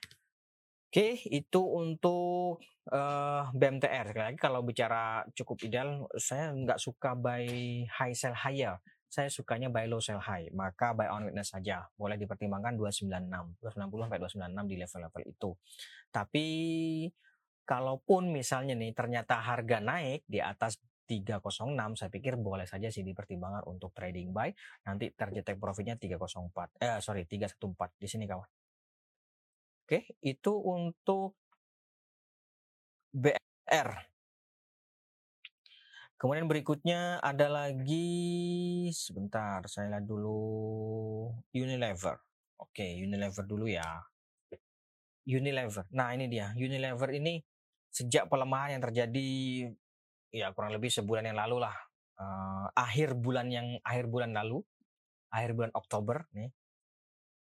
Oke, 0.88 1.20
itu 1.28 1.62
untuk 1.68 2.64
uh, 2.96 3.44
BMTR. 3.52 4.16
Sekali 4.16 4.26
lagi 4.32 4.40
kalau 4.40 4.64
bicara 4.64 5.28
cukup 5.36 5.60
ideal, 5.68 6.08
saya 6.16 6.56
nggak 6.56 6.80
suka 6.80 7.12
buy 7.12 7.44
high 7.92 8.16
sell 8.16 8.32
higher. 8.32 8.80
Saya 9.12 9.28
sukanya 9.28 9.68
buy 9.68 9.84
low 9.92 10.00
sell 10.00 10.24
high. 10.24 10.48
Maka 10.56 10.96
buy 10.96 11.12
on 11.12 11.28
witness 11.28 11.52
saja. 11.52 11.84
Boleh 12.00 12.16
dipertimbangkan 12.16 12.80
296, 12.80 13.60
290 13.60 14.08
sampai 14.08 14.20
296 14.24 14.72
di 14.72 14.76
level-level 14.80 15.24
itu. 15.28 15.50
Tapi 16.08 16.48
kalaupun 17.68 18.32
misalnya 18.32 18.72
nih 18.80 18.96
ternyata 18.96 19.44
harga 19.44 19.84
naik 19.84 20.24
di 20.24 20.40
atas 20.40 20.80
306 21.04 22.00
saya 22.00 22.12
pikir 22.12 22.40
boleh 22.40 22.64
saja 22.64 22.88
sih 22.88 23.04
dipertimbangkan 23.04 23.64
untuk 23.68 23.92
trading 23.92 24.32
buy 24.32 24.52
nanti 24.88 25.12
target 25.16 25.44
take 25.44 25.60
profitnya 25.60 25.96
304 25.96 26.84
eh 26.84 27.00
sorry 27.00 27.24
314 27.24 27.96
di 27.96 28.08
sini 28.08 28.28
kawan 28.28 28.48
Oke, 29.88 30.04
itu 30.20 30.52
untuk 30.52 31.40
BR. 33.16 33.90
Kemudian 36.20 36.44
berikutnya 36.44 37.24
ada 37.24 37.48
lagi 37.48 38.12
sebentar, 38.92 39.64
saya 39.72 39.96
lihat 39.96 40.04
dulu 40.04 40.44
Unilever. 41.56 42.20
Oke, 42.60 43.00
Unilever 43.00 43.48
dulu 43.48 43.64
ya. 43.72 44.04
Unilever. 45.24 45.88
Nah, 45.96 46.12
ini 46.12 46.28
dia. 46.28 46.52
Unilever 46.60 47.08
ini 47.16 47.40
sejak 47.88 48.28
pelemahan 48.28 48.76
yang 48.76 48.84
terjadi 48.92 49.28
ya 50.36 50.52
kurang 50.52 50.76
lebih 50.76 50.92
sebulan 50.92 51.32
yang 51.32 51.40
lalu 51.40 51.64
lah. 51.64 51.76
Uh, 52.20 52.68
akhir 52.76 53.16
bulan 53.16 53.48
yang 53.48 53.80
akhir 53.88 54.12
bulan 54.12 54.36
lalu, 54.36 54.60
akhir 55.32 55.56
bulan 55.56 55.72
Oktober 55.72 56.28
nih. 56.36 56.52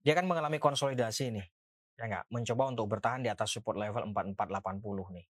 Dia 0.05 0.13
kan 0.13 0.29
mengalami 0.29 0.61
konsolidasi 0.61 1.33
nih 1.33 1.56
ya 1.97 2.05
nggak 2.05 2.25
mencoba 2.29 2.63
untuk 2.69 2.87
bertahan 2.93 3.25
di 3.25 3.33
atas 3.33 3.57
support 3.57 3.81
level 3.81 4.13
4480 4.13 5.17
nih. 5.17 5.27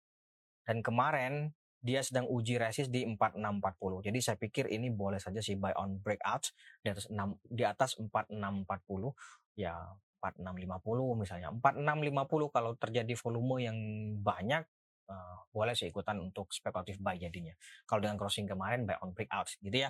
Dan 0.62 0.77
kemarin 0.86 1.51
dia 1.82 2.06
sedang 2.06 2.30
uji 2.30 2.62
resist 2.62 2.94
di 2.94 3.01
4640. 3.18 4.06
Jadi 4.06 4.20
saya 4.22 4.38
pikir 4.38 4.70
ini 4.70 4.94
boleh 4.94 5.18
saja 5.18 5.41
sih 5.41 5.58
buy 5.58 5.74
on 5.74 5.98
breakout 5.98 6.53
di 6.86 6.94
atas 6.94 7.10
6 7.10 7.18
di 7.50 7.65
atas 7.65 7.98
4640 7.98 9.58
ya 9.58 9.74
4650 10.22 11.18
misalnya. 11.18 11.50
4650 11.58 12.53
kalau 12.53 12.72
terjadi 12.77 13.13
volume 13.18 13.56
yang 13.65 13.77
banyak 14.22 14.62
uh, 15.10 15.38
boleh 15.50 15.74
sih 15.74 15.89
ikutan 15.89 16.22
untuk 16.22 16.53
spekulatif 16.53 17.01
buy 17.01 17.18
jadinya. 17.18 17.58
Kalau 17.89 18.06
dengan 18.06 18.22
crossing 18.22 18.46
kemarin 18.46 18.86
buy 18.86 19.01
on 19.01 19.18
breakout 19.18 19.50
gitu 19.58 19.74
ya. 19.74 19.89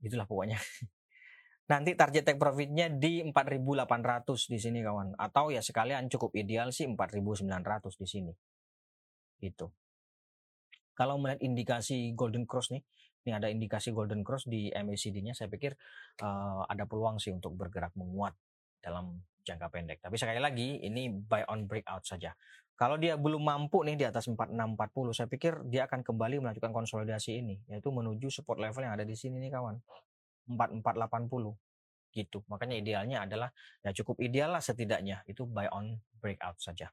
Itulah 0.00 0.24
pokoknya. 0.24 0.56
nanti 1.68 1.92
target 1.92 2.24
take 2.24 2.40
profitnya 2.40 2.88
di 2.88 3.20
4.800 3.22 4.52
di 4.52 4.58
sini 4.58 4.80
kawan. 4.80 5.14
Atau 5.20 5.52
ya 5.52 5.60
sekalian 5.60 6.08
cukup 6.08 6.32
ideal 6.34 6.72
sih 6.72 6.88
4.900 6.88 7.44
di 8.00 8.06
sini. 8.08 8.32
Itu 9.44 9.68
kalau 10.98 11.14
melihat 11.22 11.38
indikasi 11.46 12.10
golden 12.18 12.42
cross 12.42 12.74
nih 12.74 12.82
ini 13.22 13.30
ada 13.30 13.46
indikasi 13.46 13.94
golden 13.94 14.26
cross 14.26 14.50
di 14.50 14.66
MACD-nya 14.74 15.30
saya 15.30 15.46
pikir 15.46 15.78
uh, 16.26 16.66
ada 16.66 16.90
peluang 16.90 17.22
sih 17.22 17.30
untuk 17.30 17.54
bergerak 17.54 17.94
menguat 17.94 18.34
dalam 18.82 19.22
jangka 19.46 19.70
pendek. 19.70 20.02
Tapi 20.02 20.18
sekali 20.18 20.42
lagi 20.42 20.82
ini 20.82 21.06
buy 21.12 21.46
on 21.46 21.70
breakout 21.70 22.02
saja. 22.02 22.34
Kalau 22.78 22.98
dia 22.98 23.18
belum 23.18 23.42
mampu 23.42 23.82
nih 23.86 23.94
di 23.94 24.06
atas 24.06 24.26
4640 24.30 25.14
saya 25.14 25.28
pikir 25.30 25.52
dia 25.66 25.86
akan 25.86 26.02
kembali 26.02 26.42
melanjutkan 26.42 26.70
konsolidasi 26.70 27.42
ini 27.42 27.58
yaitu 27.70 27.90
menuju 27.90 28.30
support 28.30 28.58
level 28.58 28.86
yang 28.86 28.94
ada 28.94 29.02
di 29.02 29.18
sini 29.18 29.42
nih 29.42 29.50
kawan 29.50 29.82
4480 30.48 31.54
gitu. 32.16 32.40
Makanya 32.48 32.76
idealnya 32.80 33.28
adalah 33.28 33.52
ya 33.84 33.92
cukup 33.92 34.18
ideal 34.24 34.56
lah 34.56 34.62
setidaknya 34.64 35.22
itu 35.28 35.44
buy 35.44 35.68
on 35.68 36.00
breakout 36.18 36.56
saja. 36.58 36.88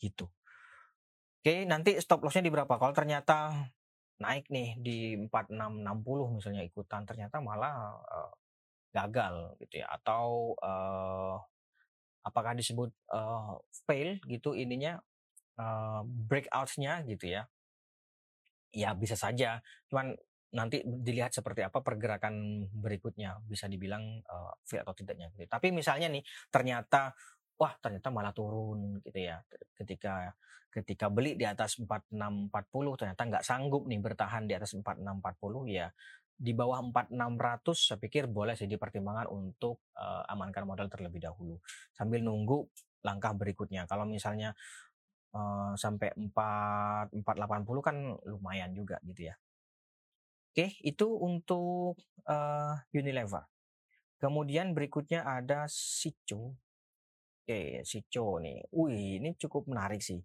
Gitu. 0.00 0.26
Oke, 1.44 1.68
nanti 1.68 1.92
stop 2.00 2.24
lossnya 2.24 2.48
di 2.48 2.52
berapa? 2.52 2.72
Kalau 2.80 2.96
ternyata 2.96 3.52
naik 4.16 4.48
nih 4.48 4.78
di 4.80 4.98
4660 5.28 6.38
misalnya 6.38 6.62
ikutan 6.64 7.02
ternyata 7.04 7.42
malah 7.42 7.98
uh, 7.98 8.32
gagal 8.94 9.58
gitu 9.58 9.82
ya 9.82 9.90
atau 9.90 10.54
uh, 10.62 11.36
apakah 12.22 12.54
disebut 12.54 12.94
uh, 13.10 13.58
fail 13.84 14.22
gitu 14.30 14.54
ininya 14.54 15.02
uh, 15.58 16.06
breakouts-nya 16.06 17.02
gitu 17.10 17.26
ya 17.26 17.44
ya 18.70 18.94
bisa 18.94 19.18
saja 19.18 19.58
cuman 19.90 20.14
nanti 20.54 20.80
dilihat 20.86 21.34
seperti 21.34 21.66
apa 21.66 21.82
pergerakan 21.82 22.66
berikutnya 22.70 23.42
bisa 23.42 23.66
dibilang 23.66 24.22
uh, 24.24 24.54
fail 24.62 24.86
atau 24.86 24.94
tidaknya 24.94 25.34
gitu. 25.34 25.50
tapi 25.50 25.74
misalnya 25.74 26.06
nih 26.08 26.22
ternyata 26.48 27.10
wah 27.58 27.74
ternyata 27.82 28.08
malah 28.14 28.30
turun 28.30 29.02
gitu 29.02 29.18
ya 29.18 29.42
ketika 29.74 30.30
ketika 30.70 31.06
beli 31.06 31.38
di 31.38 31.46
atas 31.46 31.78
4640 31.78 32.98
ternyata 32.98 33.22
nggak 33.30 33.44
sanggup 33.46 33.86
nih 33.86 33.98
bertahan 34.02 34.46
di 34.46 34.54
atas 34.58 34.74
4640 34.74 35.70
ya 35.70 35.86
di 36.34 36.50
bawah 36.50 36.82
4600 36.82 37.78
saya 37.78 37.98
pikir 38.02 38.26
boleh 38.26 38.58
sih 38.58 38.66
dipertimbangkan 38.66 39.30
untuk 39.30 39.86
uh, 39.94 40.26
amankan 40.26 40.66
modal 40.66 40.90
terlebih 40.90 41.22
dahulu 41.22 41.62
sambil 41.94 42.26
nunggu 42.26 42.66
langkah 43.04 43.36
berikutnya. 43.36 43.84
Kalau 43.84 44.08
misalnya 44.08 44.56
uh, 45.36 45.76
sampai 45.76 46.10
4 46.16 47.12
480 47.12 47.84
kan 47.84 47.96
lumayan 48.26 48.72
juga 48.72 48.96
gitu 49.04 49.28
ya. 49.30 49.36
Oke, 50.54 50.78
itu 50.86 51.10
untuk 51.18 51.98
uh, 52.30 52.78
Unilever. 52.94 53.42
Kemudian 54.22 54.70
berikutnya 54.70 55.26
ada 55.26 55.66
Sico. 55.66 56.54
Oke, 57.42 57.82
Sico 57.82 58.38
nih. 58.38 58.62
Wih, 58.70 59.18
ini 59.18 59.34
cukup 59.34 59.66
menarik 59.66 59.98
sih. 59.98 60.22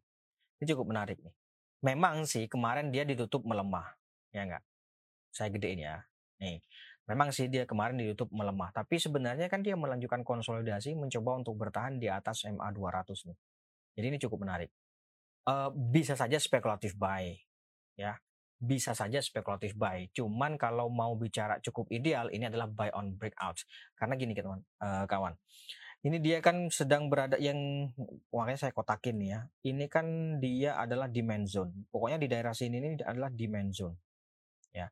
Ini 0.61 0.65
cukup 0.69 0.93
menarik 0.93 1.17
nih. 1.17 1.33
Memang 1.81 2.29
sih 2.29 2.45
kemarin 2.45 2.93
dia 2.93 3.09
ditutup 3.09 3.41
melemah, 3.41 3.89
ya 4.29 4.45
enggak? 4.45 4.61
Saya 5.33 5.49
gedein 5.49 5.81
ya. 5.81 5.97
Nih, 6.45 6.61
memang 7.09 7.33
sih 7.33 7.49
dia 7.49 7.65
kemarin 7.65 7.97
di 7.97 8.05
YouTube 8.13 8.29
melemah, 8.29 8.69
tapi 8.69 9.01
sebenarnya 9.01 9.49
kan 9.49 9.65
dia 9.65 9.73
melanjutkan 9.73 10.21
konsolidasi 10.21 10.93
mencoba 10.93 11.41
untuk 11.41 11.57
bertahan 11.57 11.97
di 11.97 12.05
atas 12.05 12.45
MA 12.45 12.69
200 12.69 13.33
nih. 13.33 13.37
Jadi 13.97 14.05
ini 14.05 14.17
cukup 14.21 14.45
menarik. 14.45 14.69
Uh, 15.49 15.73
bisa 15.73 16.13
saja 16.13 16.37
spekulatif 16.37 16.93
buy, 16.93 17.33
ya. 17.97 18.13
Bisa 18.59 18.91
saja 18.91 19.23
spekulatif 19.23 19.73
buy. 19.79 20.11
Cuman 20.11 20.59
kalau 20.59 20.91
mau 20.91 21.15
bicara 21.15 21.63
cukup 21.63 21.87
ideal, 21.95 22.27
ini 22.29 22.51
adalah 22.51 22.67
buy 22.67 22.91
on 22.91 23.15
breakouts. 23.15 23.63
Karena 23.95 24.19
gini 24.19 24.35
kawan, 24.35 24.59
uh, 24.83 25.07
kawan 25.07 25.33
ini 25.99 26.17
dia 26.23 26.39
kan 26.39 26.71
sedang 26.71 27.11
berada 27.11 27.35
yang 27.35 27.91
makanya 28.31 28.67
saya 28.67 28.71
kotakin 28.71 29.19
ya. 29.19 29.39
Ini 29.67 29.91
kan 29.91 30.39
dia 30.39 30.79
adalah 30.79 31.11
demand 31.11 31.43
zone. 31.43 31.91
Pokoknya 31.91 32.15
di 32.15 32.31
daerah 32.31 32.55
sini 32.55 32.79
ini 32.79 32.89
adalah 33.03 33.27
demand 33.27 33.69
zone. 33.75 33.95
Ya. 34.71 34.87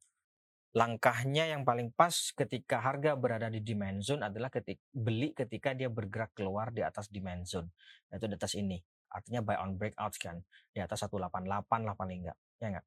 Langkahnya 0.75 1.47
yang 1.47 1.63
paling 1.63 1.95
pas 1.95 2.11
ketika 2.35 2.83
harga 2.83 3.15
berada 3.15 3.47
di 3.47 3.63
demand 3.63 4.03
zone 4.03 4.27
adalah 4.27 4.51
ketik 4.51 4.83
beli 4.91 5.31
ketika 5.31 5.71
dia 5.71 5.87
bergerak 5.87 6.35
keluar 6.35 6.75
di 6.75 6.83
atas 6.83 7.07
demand 7.07 7.47
zone. 7.47 7.71
Yaitu 8.11 8.27
di 8.27 8.35
atas 8.35 8.53
ini. 8.59 8.75
Artinya 9.07 9.39
buy 9.39 9.63
on 9.63 9.79
breakouts 9.79 10.19
kan. 10.19 10.43
Di 10.75 10.83
atas 10.83 11.07
188 11.07 11.87
lah 11.87 11.95
paling 11.95 12.27
enggak. 12.27 12.37
Ya 12.59 12.67
enggak? 12.75 12.85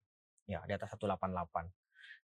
Ya, 0.50 0.60
di 0.66 0.74
atas 0.74 0.90
188. 0.98 1.70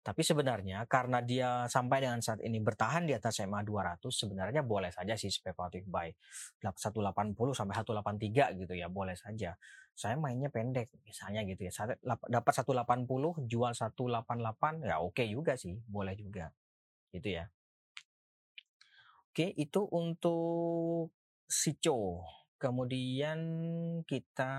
Tapi 0.04 0.20
sebenarnya 0.20 0.84
karena 0.84 1.24
dia 1.24 1.64
sampai 1.64 2.04
dengan 2.04 2.20
saat 2.20 2.44
ini 2.44 2.60
bertahan 2.60 3.08
di 3.08 3.16
atas 3.16 3.40
SMA 3.40 3.64
200 3.64 4.04
sebenarnya 4.04 4.60
boleh 4.60 4.92
saja 4.92 5.16
sih 5.16 5.32
spekulatif 5.32 5.88
buy 5.88 6.12
180 6.60 7.32
sampai 7.56 7.72
183 7.72 8.60
gitu 8.60 8.74
ya 8.76 8.92
boleh 8.92 9.16
saja. 9.16 9.56
Saya 9.96 10.20
mainnya 10.20 10.52
pendek 10.52 10.92
misalnya 11.08 11.40
gitu 11.48 11.64
ya. 11.64 11.72
Dapat 12.04 12.52
180 12.52 13.48
jual 13.48 13.72
188 13.72 14.84
ya 14.84 15.00
oke 15.00 15.16
okay 15.16 15.26
juga 15.32 15.56
sih, 15.56 15.80
boleh 15.88 16.12
juga. 16.20 16.52
Gitu 17.08 17.40
ya. 17.40 17.48
Oke, 19.34 19.50
itu 19.58 19.82
untuk 19.90 21.10
Sico. 21.50 22.22
Kemudian 22.54 23.40
kita 24.06 24.52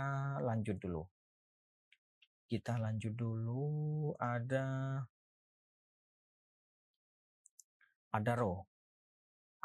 lanjut 0.43 0.75
dulu. 0.81 1.07
Kita 2.45 2.77
lanjut 2.77 3.13
dulu 3.17 3.63
ada 4.21 5.01
Adaro. 8.15 8.63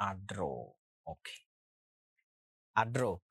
Adro. 0.01 0.75
Oke. 1.07 1.21
Okay. 1.23 1.39
Adro. 2.81 3.23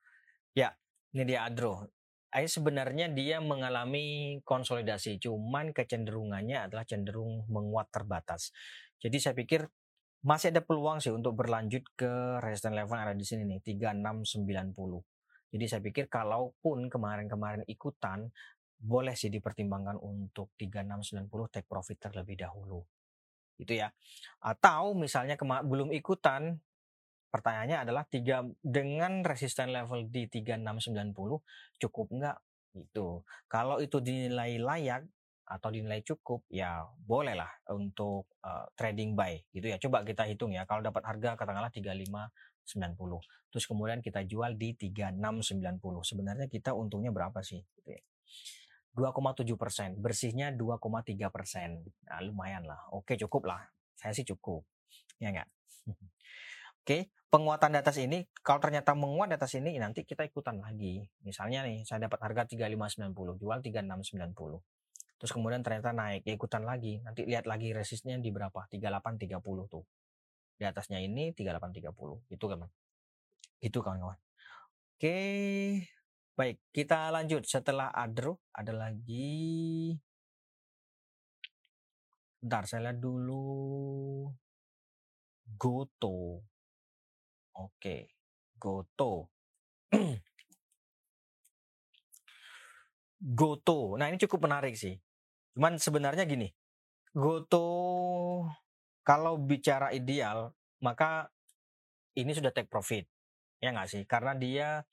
Ya, 0.56 0.72
ini 1.12 1.28
dia 1.28 1.44
Adro. 1.44 1.92
Ini 2.30 2.46
sebenarnya 2.46 3.10
dia 3.10 3.42
mengalami 3.42 4.38
konsolidasi, 4.46 5.18
cuman 5.18 5.74
kecenderungannya 5.74 6.70
adalah 6.70 6.86
cenderung 6.86 7.50
menguat 7.50 7.90
terbatas. 7.90 8.54
Jadi 9.02 9.18
saya 9.18 9.34
pikir 9.34 9.66
masih 10.22 10.54
ada 10.54 10.62
peluang 10.62 11.02
sih 11.02 11.10
untuk 11.10 11.34
berlanjut 11.34 11.82
ke 11.98 12.38
resistance 12.46 12.78
level 12.78 12.96
yang 12.96 13.08
ada 13.10 13.18
di 13.18 13.26
sini 13.26 13.50
nih, 13.50 13.60
3690. 13.66 15.02
Jadi 15.50 15.66
saya 15.66 15.82
pikir 15.82 16.06
kalaupun 16.06 16.86
kemarin-kemarin 16.86 17.66
ikutan, 17.66 18.30
boleh 18.80 19.12
sih 19.14 19.28
dipertimbangkan 19.28 20.00
untuk 20.00 20.56
3690 20.56 21.28
take 21.52 21.68
profit 21.68 22.00
terlebih 22.00 22.40
dahulu 22.40 22.80
gitu 23.60 23.76
ya. 23.76 23.92
Atau 24.40 24.96
misalnya 24.96 25.36
belum 25.68 25.92
ikutan, 25.92 26.56
pertanyaannya 27.30 27.84
adalah 27.84 28.08
tiga 28.08 28.42
dengan 28.64 29.22
resisten 29.28 29.76
level 29.76 30.08
di 30.08 30.32
3690 30.32 31.84
cukup 31.84 32.08
nggak? 32.10 32.38
Itu. 32.80 33.28
Kalau 33.52 33.84
itu 33.84 34.00
dinilai 34.00 34.58
layak 34.58 35.04
atau 35.50 35.70
dinilai 35.74 36.06
cukup, 36.06 36.46
ya 36.48 36.86
bolehlah 37.04 37.50
untuk 37.74 38.32
uh, 38.46 38.70
trading 38.78 39.18
buy 39.18 39.36
gitu 39.52 39.68
ya. 39.68 39.78
Coba 39.82 40.08
kita 40.08 40.24
hitung 40.30 40.56
ya. 40.56 40.64
Kalau 40.64 40.80
dapat 40.80 41.04
harga 41.04 41.36
katakanlah 41.36 41.74
3590, 41.74 42.30
terus 43.50 43.66
kemudian 43.66 44.00
kita 44.00 44.24
jual 44.24 44.56
di 44.56 44.78
3690. 44.78 45.82
Sebenarnya 46.06 46.48
kita 46.48 46.78
untungnya 46.78 47.10
berapa 47.10 47.42
sih? 47.42 47.60
Gitu 47.82 47.98
ya. 47.98 48.02
2,7 48.94 49.46
persen, 49.56 49.90
bersihnya 50.02 50.52
2,3 50.54 51.30
persen. 51.30 51.86
Nah, 52.10 52.20
lumayan 52.26 52.66
lah. 52.66 52.90
Oke, 52.92 53.16
cukup 53.16 53.50
lah. 53.50 53.62
Saya 53.94 54.12
sih 54.16 54.26
cukup. 54.26 54.66
Ya 55.22 55.30
enggak? 55.30 55.50
Oke, 56.82 57.14
penguatan 57.30 57.76
di 57.76 57.80
atas 57.80 57.98
ini, 58.02 58.26
kalau 58.42 58.58
ternyata 58.58 58.98
menguat 58.98 59.30
di 59.30 59.36
atas 59.38 59.54
ini, 59.56 59.78
nanti 59.78 60.04
kita 60.04 60.26
ikutan 60.26 60.58
lagi. 60.58 61.06
Misalnya 61.22 61.62
nih, 61.68 61.86
saya 61.86 62.10
dapat 62.10 62.20
harga 62.26 62.50
3590, 62.50 63.38
jual 63.38 63.58
3690. 63.62 64.64
Terus 65.20 65.32
kemudian 65.36 65.62
ternyata 65.62 65.92
naik, 65.92 66.24
ya 66.24 66.34
ikutan 66.34 66.64
lagi. 66.64 67.04
Nanti 67.04 67.28
lihat 67.28 67.44
lagi 67.44 67.76
resistnya 67.76 68.16
di 68.18 68.32
berapa? 68.32 68.66
3830 68.72 69.68
tuh. 69.68 69.84
Di 70.56 70.64
atasnya 70.64 71.04
ini 71.04 71.36
3830. 71.36 72.32
Itu 72.32 72.46
kan. 72.48 72.64
Itu 73.60 73.84
kawan-kawan. 73.84 74.16
Oke, 74.96 75.20
Baik, 76.40 76.56
kita 76.72 77.12
lanjut. 77.12 77.44
Setelah 77.44 77.92
Adro, 77.92 78.40
ada 78.56 78.72
lagi. 78.72 79.92
Bentar, 82.40 82.64
saya 82.64 82.88
lihat 82.88 83.04
dulu. 83.04 83.44
Goto. 85.60 86.48
Oke, 87.60 88.16
Goto. 88.56 89.28
Goto. 93.20 94.00
Nah, 94.00 94.08
ini 94.08 94.16
cukup 94.16 94.48
menarik 94.48 94.80
sih. 94.80 94.96
Cuman 95.60 95.76
sebenarnya 95.76 96.24
gini. 96.24 96.48
Goto 97.12 97.68
kalau 99.04 99.36
bicara 99.36 99.92
ideal, 99.92 100.56
maka 100.80 101.28
ini 102.16 102.32
sudah 102.32 102.56
take 102.56 102.72
profit. 102.72 103.04
Ya 103.60 103.76
nggak 103.76 103.92
sih? 103.92 104.08
Karena 104.08 104.32
dia 104.40 104.88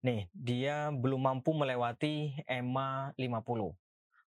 Nih, 0.00 0.32
dia 0.32 0.88
belum 0.88 1.20
mampu 1.20 1.52
melewati 1.52 2.40
EMA 2.48 3.12
50. 3.20 3.76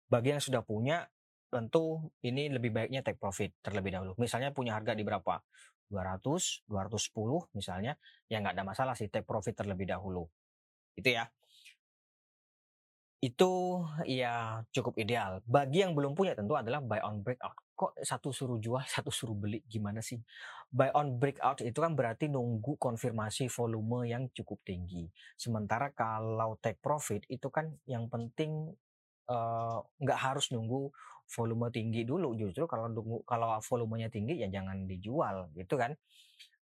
Bagi 0.10 0.34
yang 0.34 0.42
sudah 0.42 0.66
punya, 0.66 1.06
tentu 1.54 2.10
ini 2.26 2.50
lebih 2.50 2.74
baiknya 2.74 3.06
take 3.06 3.22
profit 3.22 3.54
terlebih 3.62 3.94
dahulu. 3.94 4.18
Misalnya 4.18 4.50
punya 4.50 4.74
harga 4.74 4.98
di 4.98 5.06
berapa? 5.06 5.38
200, 5.90 6.66
210 6.70 7.50
misalnya, 7.54 7.98
ya 8.30 8.42
nggak 8.42 8.58
ada 8.58 8.66
masalah 8.66 8.94
sih 8.98 9.10
take 9.14 9.26
profit 9.26 9.58
terlebih 9.58 9.90
dahulu. 9.90 10.26
Itu 10.98 11.14
ya 11.14 11.30
itu 13.20 13.84
ya 14.08 14.64
cukup 14.72 14.96
ideal. 14.96 15.44
Bagi 15.44 15.84
yang 15.84 15.92
belum 15.92 16.16
punya 16.16 16.40
tentu 16.40 16.56
adalah 16.56 16.80
buy 16.80 17.04
on 17.04 17.20
breakout. 17.20 17.52
Kok 17.76 18.00
satu 18.00 18.32
suruh 18.32 18.60
jual, 18.60 18.80
satu 18.96 19.12
suruh 19.12 19.36
beli, 19.36 19.60
gimana 19.68 20.00
sih? 20.00 20.20
Buy 20.72 20.92
on 20.96 21.20
breakout 21.20 21.60
itu 21.60 21.76
kan 21.84 22.00
berarti 22.00 22.32
nunggu 22.32 22.80
konfirmasi 22.80 23.52
volume 23.52 24.08
yang 24.08 24.32
cukup 24.32 24.64
tinggi. 24.64 25.12
Sementara 25.36 25.92
kalau 25.92 26.56
take 26.64 26.80
profit 26.80 27.28
itu 27.28 27.52
kan 27.52 27.76
yang 27.92 28.08
penting 28.08 28.72
nggak 30.02 30.20
uh, 30.20 30.24
harus 30.26 30.50
nunggu 30.56 30.90
volume 31.28 31.68
tinggi 31.76 32.08
dulu. 32.08 32.34
Justru 32.40 32.66
kalau 32.72 32.88
nunggu, 32.88 33.28
kalau 33.28 33.60
volumenya 33.62 34.08
tinggi 34.08 34.40
ya 34.40 34.48
jangan 34.48 34.88
dijual 34.88 35.52
gitu 35.60 35.76
kan. 35.76 35.92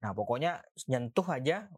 Nah 0.02 0.12
pokoknya 0.18 0.66
nyentuh 0.90 1.28
aja 1.30 1.70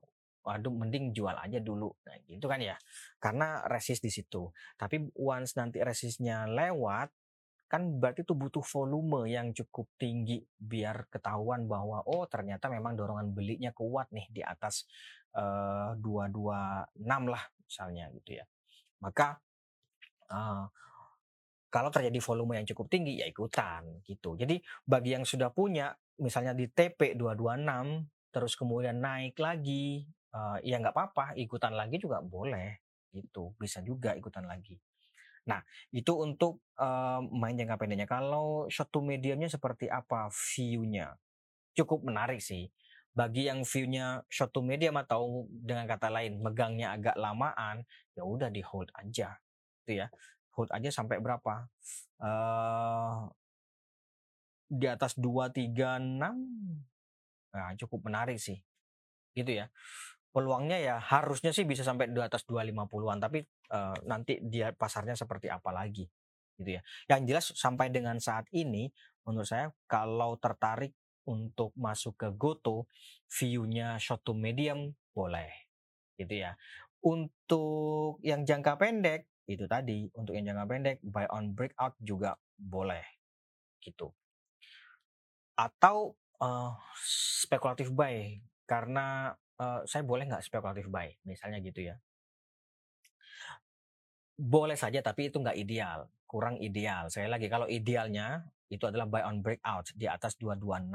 waduh 0.41 0.73
mending 0.73 1.13
jual 1.13 1.33
aja 1.37 1.61
dulu 1.61 1.93
nah 2.05 2.17
gitu 2.25 2.45
kan 2.49 2.57
ya 2.57 2.75
karena 3.21 3.61
resist 3.69 4.01
di 4.01 4.09
situ 4.09 4.49
tapi 4.77 5.05
once 5.17 5.53
nanti 5.57 5.81
resistnya 5.81 6.49
lewat 6.49 7.13
kan 7.71 7.87
berarti 7.87 8.27
itu 8.27 8.35
butuh 8.35 8.59
volume 8.67 9.31
yang 9.31 9.55
cukup 9.55 9.87
tinggi 9.95 10.43
biar 10.59 11.07
ketahuan 11.07 11.71
bahwa 11.71 12.03
oh 12.03 12.27
ternyata 12.27 12.67
memang 12.67 12.99
dorongan 12.99 13.31
belinya 13.31 13.71
kuat 13.71 14.11
nih 14.11 14.27
di 14.27 14.43
atas 14.43 14.83
uh, 15.39 15.95
226 15.95 16.99
lah 17.31 17.43
misalnya 17.63 18.11
gitu 18.11 18.35
ya. 18.35 18.45
Maka 18.99 19.39
uh, 20.35 20.67
kalau 21.71 21.87
terjadi 21.87 22.19
volume 22.19 22.59
yang 22.59 22.67
cukup 22.67 22.91
tinggi 22.91 23.23
ya 23.23 23.25
ikutan 23.31 24.03
gitu. 24.03 24.35
Jadi 24.35 24.59
bagi 24.83 25.15
yang 25.15 25.23
sudah 25.23 25.55
punya 25.55 25.95
misalnya 26.19 26.51
di 26.51 26.67
TP 26.67 27.15
226 27.15 28.35
terus 28.35 28.53
kemudian 28.59 28.99
naik 28.99 29.39
lagi 29.39 30.11
uh, 30.35 30.57
ya 30.63 30.79
nggak 30.79 30.95
apa-apa 30.95 31.35
ikutan 31.39 31.75
lagi 31.75 31.99
juga 32.01 32.19
boleh 32.23 32.79
gitu 33.11 33.55
bisa 33.59 33.83
juga 33.83 34.15
ikutan 34.15 34.47
lagi 34.47 34.79
Nah, 35.41 35.57
itu 35.89 36.13
untuk 36.21 36.61
uh, 36.77 37.17
main 37.33 37.57
jangka 37.57 37.81
pendeknya. 37.81 38.05
Kalau 38.05 38.69
short 38.69 38.93
to 38.93 39.01
mediumnya 39.01 39.49
seperti 39.49 39.89
apa 39.89 40.29
view-nya? 40.29 41.17
Cukup 41.73 42.05
menarik 42.05 42.37
sih. 42.43 42.69
Bagi 43.11 43.49
yang 43.49 43.65
view-nya 43.65 44.21
short 44.29 44.53
to 44.53 44.61
medium 44.61 45.01
atau 45.01 45.49
dengan 45.49 45.89
kata 45.89 46.13
lain 46.13 46.39
megangnya 46.45 46.93
agak 46.93 47.17
lamaan, 47.17 47.81
ya 48.13 48.21
udah 48.21 48.53
di 48.53 48.61
hold 48.61 48.93
aja, 48.93 49.41
gitu 49.81 50.05
ya. 50.05 50.07
Hold 50.53 50.69
aja 50.71 50.93
sampai 50.93 51.17
berapa? 51.17 51.65
Uh, 52.21 53.25
di 54.71 54.87
atas 54.87 55.19
236 55.19 55.75
nah 57.51 57.75
cukup 57.75 58.07
menarik 58.07 58.39
sih 58.39 58.63
gitu 59.35 59.51
ya 59.59 59.67
peluangnya 60.31 60.79
ya 60.79 60.95
harusnya 60.97 61.51
sih 61.51 61.67
bisa 61.67 61.83
sampai 61.83 62.07
di 62.07 62.19
atas 62.23 62.47
250-an 62.47 63.19
tapi 63.19 63.43
uh, 63.75 63.95
nanti 64.07 64.39
dia 64.39 64.71
pasarnya 64.71 65.13
seperti 65.13 65.51
apa 65.51 65.75
lagi 65.75 66.07
gitu 66.59 66.79
ya. 66.79 66.81
Yang 67.11 67.21
jelas 67.27 67.45
sampai 67.59 67.91
dengan 67.91 68.17
saat 68.23 68.47
ini 68.55 68.87
menurut 69.27 69.47
saya 69.47 69.69
kalau 69.85 70.39
tertarik 70.39 70.95
untuk 71.27 71.75
masuk 71.77 72.17
ke 72.17 72.29
Goto 72.33 72.89
view-nya 73.29 74.01
short 74.01 74.25
to 74.25 74.33
medium 74.33 74.95
boleh 75.11 75.51
gitu 76.15 76.47
ya. 76.47 76.55
Untuk 77.01 78.21
yang 78.23 78.47
jangka 78.47 78.77
pendek 78.79 79.27
itu 79.49 79.67
tadi 79.67 80.07
untuk 80.15 80.37
yang 80.37 80.53
jangka 80.53 80.65
pendek 80.69 80.97
buy 81.03 81.27
on 81.27 81.51
breakout 81.51 81.97
juga 81.99 82.39
boleh 82.55 83.03
gitu. 83.83 84.13
Atau 85.59 86.15
uh, 86.39 86.71
spekulatif 87.43 87.91
buy 87.91 88.39
karena 88.69 89.35
uh, 89.61 89.81
saya 89.85 90.01
boleh 90.01 90.25
nggak 90.25 90.41
spekulatif 90.41 90.89
buy, 90.89 91.13
misalnya 91.21 91.61
gitu 91.61 91.93
ya. 91.93 91.95
Boleh 94.41 94.73
saja, 94.73 95.05
tapi 95.05 95.29
itu 95.29 95.37
nggak 95.37 95.53
ideal, 95.53 96.09
kurang 96.25 96.57
ideal. 96.57 97.13
Saya 97.13 97.29
lagi, 97.29 97.45
kalau 97.45 97.69
idealnya 97.69 98.41
itu 98.73 98.81
adalah 98.89 99.05
buy 99.05 99.21
on 99.29 99.45
breakout 99.45 99.93
di 99.93 100.09
atas 100.09 100.33
226, 100.41 100.89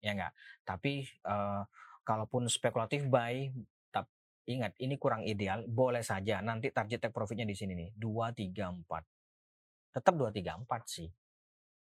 ya 0.00 0.10
nggak. 0.16 0.32
Tapi 0.64 1.04
uh, 1.28 1.68
kalaupun 2.00 2.48
spekulatif 2.48 3.04
buy, 3.04 3.52
tapi 3.92 4.08
ingat 4.48 4.72
ini 4.80 4.96
kurang 4.96 5.28
ideal, 5.28 5.68
boleh 5.68 6.00
saja. 6.00 6.40
Nanti 6.40 6.72
target 6.72 7.04
take 7.04 7.12
profitnya 7.12 7.44
di 7.44 7.52
sini 7.52 7.76
nih, 7.76 7.92
234. 8.00 9.92
Tetap 9.92 10.14
234 10.16 10.64
sih 10.88 11.10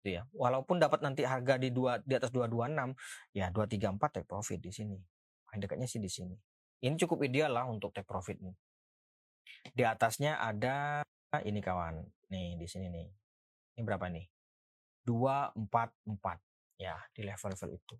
gitu 0.01 0.17
ya. 0.17 0.25
Walaupun 0.33 0.81
dapat 0.81 1.05
nanti 1.05 1.29
harga 1.29 1.61
di 1.61 1.69
dua 1.69 2.01
di 2.01 2.17
atas 2.17 2.33
226, 2.33 2.97
ya 3.37 3.53
234 3.53 4.17
take 4.17 4.25
profit 4.25 4.57
di 4.57 4.73
sini. 4.73 4.97
Paling 5.51 5.67
dekatnya 5.67 5.91
sih 5.91 5.99
di 5.99 6.07
sini. 6.07 6.39
Ini 6.81 6.95
cukup 6.95 7.27
ideal 7.27 7.51
lah 7.51 7.67
untuk 7.67 7.91
take 7.91 8.07
profit 8.07 8.39
nih. 8.39 8.55
Di 9.75 9.83
atasnya 9.83 10.39
ada 10.39 11.03
ini 11.43 11.59
kawan. 11.59 11.99
Nih 12.31 12.55
di 12.55 12.71
sini 12.71 12.87
nih. 12.87 13.11
Ini 13.75 13.83
berapa 13.83 14.07
nih? 14.07 14.31
244 15.03 16.79
ya 16.79 16.95
di 17.11 17.27
level-level 17.27 17.71
itu. 17.75 17.97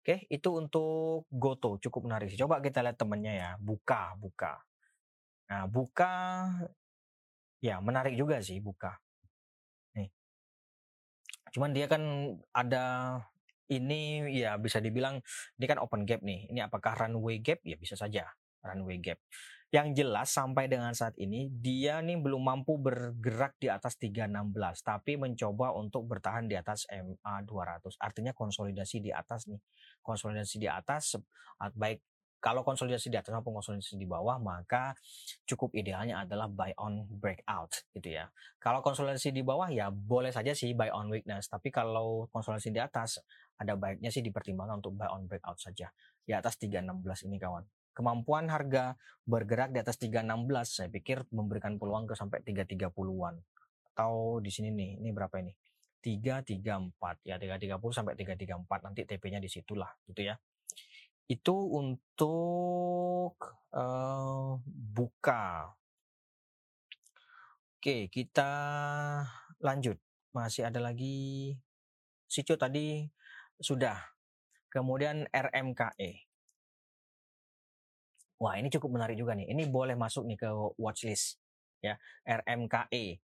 Oke, 0.00 0.24
itu 0.32 0.48
untuk 0.56 1.28
Goto 1.28 1.76
cukup 1.76 2.08
menarik 2.08 2.32
sih. 2.32 2.40
Coba 2.40 2.64
kita 2.64 2.80
lihat 2.80 2.96
temennya 2.96 3.36
ya, 3.36 3.50
buka, 3.60 4.16
buka. 4.16 4.64
Nah, 5.52 5.68
buka 5.68 6.48
ya 7.60 7.84
menarik 7.84 8.16
juga 8.16 8.40
sih 8.40 8.64
buka. 8.64 8.96
Nih. 9.92 10.08
Cuman 11.52 11.76
dia 11.76 11.84
kan 11.84 12.00
ada 12.56 12.84
ini 13.70 14.26
ya 14.34 14.58
bisa 14.58 14.82
dibilang 14.82 15.22
ini 15.56 15.66
kan 15.70 15.78
open 15.78 16.02
gap 16.02 16.20
nih. 16.20 16.50
Ini 16.50 16.66
apakah 16.66 16.98
runway 16.98 17.38
gap? 17.38 17.62
Ya 17.62 17.78
bisa 17.78 17.94
saja 17.94 18.26
runway 18.66 18.98
gap. 18.98 19.22
Yang 19.70 20.02
jelas 20.02 20.34
sampai 20.34 20.66
dengan 20.66 20.90
saat 20.98 21.14
ini 21.14 21.46
dia 21.46 22.02
nih 22.02 22.18
belum 22.18 22.42
mampu 22.42 22.74
bergerak 22.74 23.54
di 23.62 23.70
atas 23.70 23.94
316 24.02 24.82
tapi 24.82 25.14
mencoba 25.14 25.70
untuk 25.78 26.10
bertahan 26.10 26.50
di 26.50 26.58
atas 26.58 26.90
MA 26.90 27.34
200. 27.46 27.94
Artinya 28.02 28.34
konsolidasi 28.34 28.98
di 28.98 29.14
atas 29.14 29.46
nih. 29.46 29.62
Konsolidasi 30.02 30.58
di 30.58 30.66
atas 30.66 31.14
baik 31.78 32.02
kalau 32.40 32.64
konsolidasi 32.64 33.12
di 33.12 33.20
atas 33.20 33.36
maupun 33.36 33.60
konsolidasi 33.60 34.00
di 34.00 34.08
bawah 34.08 34.40
maka 34.40 34.96
cukup 35.44 35.76
idealnya 35.76 36.24
adalah 36.24 36.48
buy 36.48 36.72
on 36.80 37.04
breakout 37.04 37.84
gitu 37.92 38.16
ya. 38.16 38.32
Kalau 38.56 38.80
konsolidasi 38.80 39.28
di 39.30 39.44
bawah 39.44 39.68
ya 39.68 39.92
boleh 39.92 40.32
saja 40.32 40.56
sih 40.56 40.72
buy 40.72 40.88
on 40.88 41.12
weakness, 41.12 41.52
tapi 41.52 41.68
kalau 41.68 42.32
konsolidasi 42.32 42.72
di 42.72 42.80
atas 42.80 43.20
ada 43.60 43.76
baiknya 43.76 44.08
sih 44.08 44.24
dipertimbangkan 44.24 44.80
untuk 44.80 44.96
buy 44.96 45.12
on 45.12 45.28
breakout 45.28 45.60
saja 45.60 45.92
di 46.24 46.32
atas 46.32 46.56
316 46.56 47.28
ini 47.28 47.36
kawan. 47.36 47.64
Kemampuan 47.92 48.48
harga 48.48 48.96
bergerak 49.28 49.76
di 49.76 49.84
atas 49.84 50.00
316 50.00 50.24
saya 50.64 50.88
pikir 50.88 51.28
memberikan 51.36 51.76
peluang 51.76 52.08
ke 52.08 52.16
sampai 52.16 52.40
330-an. 52.40 53.36
Atau 53.92 54.40
di 54.40 54.48
sini 54.48 54.72
nih, 54.72 55.04
ini 55.04 55.10
berapa 55.12 55.36
ini? 55.36 55.52
334 56.00 57.28
ya 57.28 57.36
330 57.36 57.76
sampai 57.92 58.16
334 58.16 58.86
nanti 58.88 59.04
TP-nya 59.04 59.36
di 59.36 59.52
situlah 59.52 59.92
gitu 60.08 60.24
ya 60.24 60.32
itu 61.30 61.54
untuk 61.54 63.38
uh, 63.70 64.58
buka. 64.66 65.70
Oke, 67.78 68.10
kita 68.10 68.50
lanjut. 69.62 69.94
Masih 70.34 70.66
ada 70.66 70.82
lagi 70.82 71.54
Sico 72.26 72.54
tadi 72.54 73.02
sudah. 73.60 73.96
Kemudian 74.72 75.28
RMKE. 75.30 76.30
Wah, 78.40 78.56
ini 78.56 78.72
cukup 78.72 78.96
menarik 78.96 79.20
juga 79.20 79.36
nih. 79.36 79.52
Ini 79.52 79.68
boleh 79.68 79.94
masuk 79.94 80.24
nih 80.24 80.38
ke 80.40 80.50
watchlist 80.80 81.36
ya. 81.84 82.00
RMKE. 82.24 83.20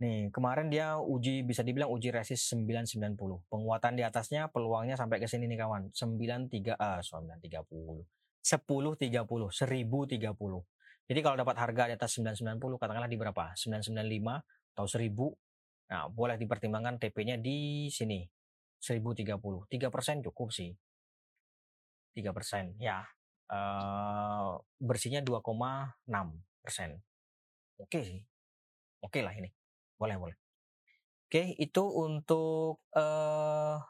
Nih, 0.00 0.32
kemarin 0.34 0.72
dia 0.72 0.98
uji 0.98 1.44
bisa 1.46 1.62
dibilang 1.62 1.92
uji 1.92 2.10
resist 2.10 2.50
990. 2.56 3.14
Penguatan 3.46 3.92
di 3.94 4.02
atasnya 4.02 4.48
peluangnya 4.48 4.96
sampai 4.96 5.20
ke 5.20 5.28
sini 5.28 5.44
nih 5.46 5.60
kawan. 5.60 5.92
93 5.92 6.74
ah 6.74 6.98
930. 6.98 8.02
1030, 8.44 9.52
1030. 9.52 10.64
Jadi 11.04 11.20
kalau 11.20 11.36
dapat 11.36 11.56
harga 11.60 11.82
di 11.92 11.94
atas 12.00 12.16
990 12.16 12.80
katakanlah 12.80 13.08
di 13.12 13.20
berapa? 13.20 13.52
995 13.56 14.40
atau 14.72 14.86
1000. 14.88 15.36
Nah, 15.92 16.08
boleh 16.08 16.36
dipertimbangkan 16.40 16.96
TP-nya 16.96 17.36
di 17.36 17.86
sini. 17.92 18.24
1030. 18.84 19.64
3% 19.72 20.26
cukup 20.28 20.52
sih. 20.52 20.76
3% 22.12 22.76
ya. 22.76 23.00
Uh, 23.48 24.60
bersihnya 24.80 25.24
2,6 25.24 25.40
Oke 27.80 27.98
sih. 28.04 28.20
Oke 29.00 29.24
lah 29.24 29.32
ini. 29.32 29.48
Boleh, 29.96 30.16
boleh. 30.20 30.36
Oke, 31.24 31.56
itu 31.56 31.82
untuk 31.82 32.84
uh, 32.94 33.80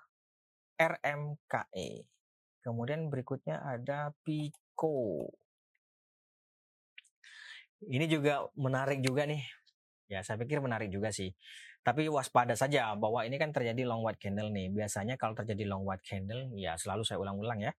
eh, 0.78 0.86
RMKE. 0.88 1.88
Kemudian 2.64 3.12
berikutnya 3.12 3.60
ada 3.60 4.16
Pico. 4.24 5.28
Ini 7.84 8.08
juga 8.08 8.48
menarik 8.56 9.04
juga 9.04 9.28
nih. 9.28 9.44
Ya, 10.08 10.24
saya 10.24 10.40
pikir 10.40 10.64
menarik 10.64 10.88
juga 10.88 11.12
sih. 11.12 11.36
Tapi 11.84 12.08
waspada 12.08 12.56
saja 12.56 12.96
bahwa 12.96 13.28
ini 13.28 13.36
kan 13.36 13.52
terjadi 13.52 13.84
long 13.84 14.00
white 14.00 14.16
candle 14.16 14.48
nih. 14.48 14.72
Biasanya 14.72 15.20
kalau 15.20 15.36
terjadi 15.36 15.68
long 15.68 15.84
white 15.84 16.00
candle, 16.00 16.48
ya 16.56 16.80
selalu 16.80 17.04
saya 17.04 17.20
ulang-ulang 17.20 17.60
ya 17.60 17.72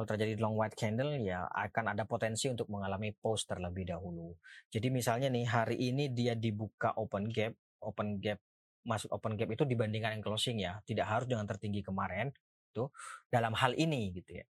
kalau 0.00 0.16
terjadi 0.16 0.38
long 0.40 0.56
white 0.56 0.78
candle 0.78 1.12
ya 1.20 1.44
akan 1.50 1.92
ada 1.92 2.08
potensi 2.08 2.48
untuk 2.48 2.70
mengalami 2.72 3.12
pause 3.12 3.44
terlebih 3.44 3.90
dahulu. 3.90 4.32
Jadi 4.72 4.88
misalnya 4.88 5.28
nih 5.28 5.44
hari 5.44 5.76
ini 5.76 6.08
dia 6.08 6.32
dibuka 6.32 6.94
open 6.96 7.28
gap, 7.28 7.52
open 7.84 8.16
gap 8.16 8.40
masuk 8.80 9.12
open 9.12 9.36
gap 9.36 9.52
itu 9.52 9.68
dibandingkan 9.68 10.16
yang 10.16 10.24
closing 10.24 10.62
ya, 10.62 10.80
tidak 10.88 11.04
harus 11.04 11.28
dengan 11.28 11.44
tertinggi 11.44 11.84
kemarin 11.84 12.32
itu 12.72 12.88
dalam 13.28 13.52
hal 13.52 13.76
ini 13.76 14.08
gitu 14.16 14.40
ya. 14.40 14.46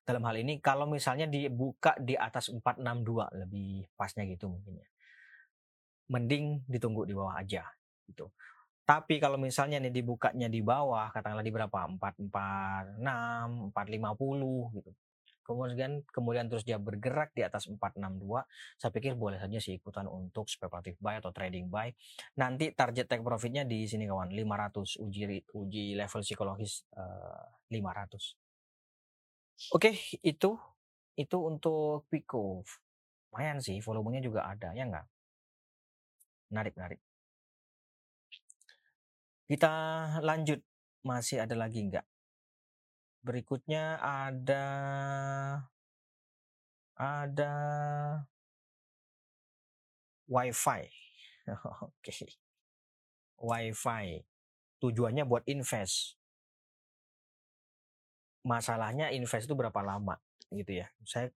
Dalam 0.00 0.24
hal 0.24 0.40
ini 0.40 0.64
kalau 0.64 0.88
misalnya 0.88 1.28
dibuka 1.28 1.92
di 2.00 2.16
atas 2.16 2.48
462 2.48 3.42
lebih 3.42 3.90
pasnya 4.00 4.24
gitu 4.24 4.48
mungkin 4.48 4.80
ya. 4.80 4.88
Mending 6.08 6.64
ditunggu 6.70 7.04
di 7.04 7.12
bawah 7.12 7.36
aja 7.36 7.68
gitu. 8.08 8.32
Tapi 8.86 9.18
kalau 9.18 9.34
misalnya 9.34 9.82
nih 9.82 9.90
dibukanya 9.90 10.46
di 10.46 10.62
bawah, 10.62 11.10
katakanlah 11.10 11.42
di 11.42 11.50
berapa? 11.50 11.90
446, 11.98 13.02
450 13.74 14.78
gitu. 14.78 14.94
kemudian 15.46 16.02
kemudian 16.10 16.50
terus 16.50 16.66
dia 16.66 16.74
bergerak 16.74 17.30
di 17.30 17.46
atas 17.46 17.70
462 17.70 18.18
saya 18.82 18.90
pikir 18.90 19.14
boleh 19.14 19.38
saja 19.38 19.62
sih 19.62 19.78
ikutan 19.78 20.10
untuk 20.10 20.50
speculative 20.50 20.98
buy 20.98 21.22
atau 21.22 21.30
trading 21.30 21.70
buy 21.70 21.86
nanti 22.34 22.74
target 22.74 23.06
take 23.06 23.22
profitnya 23.22 23.62
di 23.62 23.86
sini 23.86 24.10
kawan 24.10 24.34
500 24.34 25.06
uji 25.06 25.46
uji 25.54 25.94
level 25.94 26.26
psikologis 26.26 26.82
uh, 26.98 27.46
500 27.70 29.70
oke 29.70 29.90
itu 30.26 30.50
itu 31.14 31.36
untuk 31.38 32.10
Pico 32.10 32.66
lumayan 33.30 33.62
sih 33.62 33.78
volumenya 33.78 34.18
juga 34.18 34.50
ada 34.50 34.74
ya 34.74 34.82
enggak 34.82 35.06
menarik 36.50 36.74
menarik 36.74 37.05
kita 39.46 39.72
lanjut 40.22 40.58
masih 41.06 41.42
ada 41.42 41.54
lagi 41.54 41.86
enggak 41.86 42.06
Berikutnya 43.26 43.98
ada 43.98 44.66
ada 46.94 47.54
WiFi. 50.30 50.82
Oke. 51.50 51.90
Okay. 52.06 52.30
WiFi. 53.42 54.22
Tujuannya 54.78 55.26
buat 55.26 55.42
invest. 55.50 56.14
Masalahnya 58.46 59.10
invest 59.10 59.50
itu 59.50 59.58
berapa 59.58 59.82
lama 59.82 60.14
gitu 60.54 60.78
ya. 60.78 60.86
Saya 61.02 61.34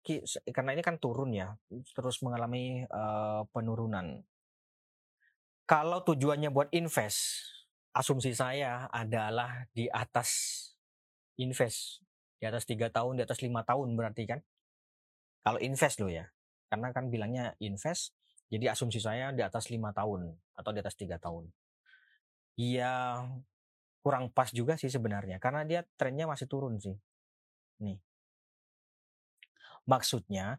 karena 0.55 0.79
ini 0.79 0.87
kan 0.87 0.95
turun 1.03 1.35
ya, 1.35 1.59
terus 1.91 2.23
mengalami 2.23 2.87
uh, 2.87 3.43
penurunan. 3.51 4.23
Kalau 5.67 6.07
tujuannya 6.07 6.55
buat 6.55 6.71
invest, 6.71 7.51
asumsi 7.91 8.33
saya 8.35 8.87
adalah 8.91 9.67
di 9.75 9.91
atas 9.91 10.31
invest. 11.39 12.03
Di 12.41 12.49
atas 12.49 12.65
tiga 12.65 12.89
tahun 12.89 13.21
di 13.21 13.23
atas 13.27 13.43
lima 13.45 13.67
tahun 13.67 13.93
berarti 13.99 14.25
kan? 14.25 14.41
Kalau 15.45 15.59
invest 15.61 16.01
loh 16.01 16.13
ya. 16.13 16.27
Karena 16.71 16.95
kan 16.95 17.11
bilangnya 17.11 17.59
invest 17.59 18.15
jadi 18.51 18.75
asumsi 18.75 18.99
saya 18.99 19.31
di 19.31 19.43
atas 19.47 19.71
lima 19.71 19.95
tahun 19.95 20.35
atau 20.59 20.71
di 20.75 20.79
atas 20.83 20.99
tiga 20.99 21.19
tahun. 21.23 21.51
Iya 22.59 23.27
kurang 24.01 24.33
pas 24.33 24.51
juga 24.51 24.75
sih 24.81 24.89
sebenarnya 24.89 25.37
karena 25.39 25.63
dia 25.63 25.81
trennya 25.95 26.27
masih 26.27 26.51
turun 26.51 26.79
sih. 26.83 26.99
Nih. 27.83 27.99
Maksudnya 29.87 30.59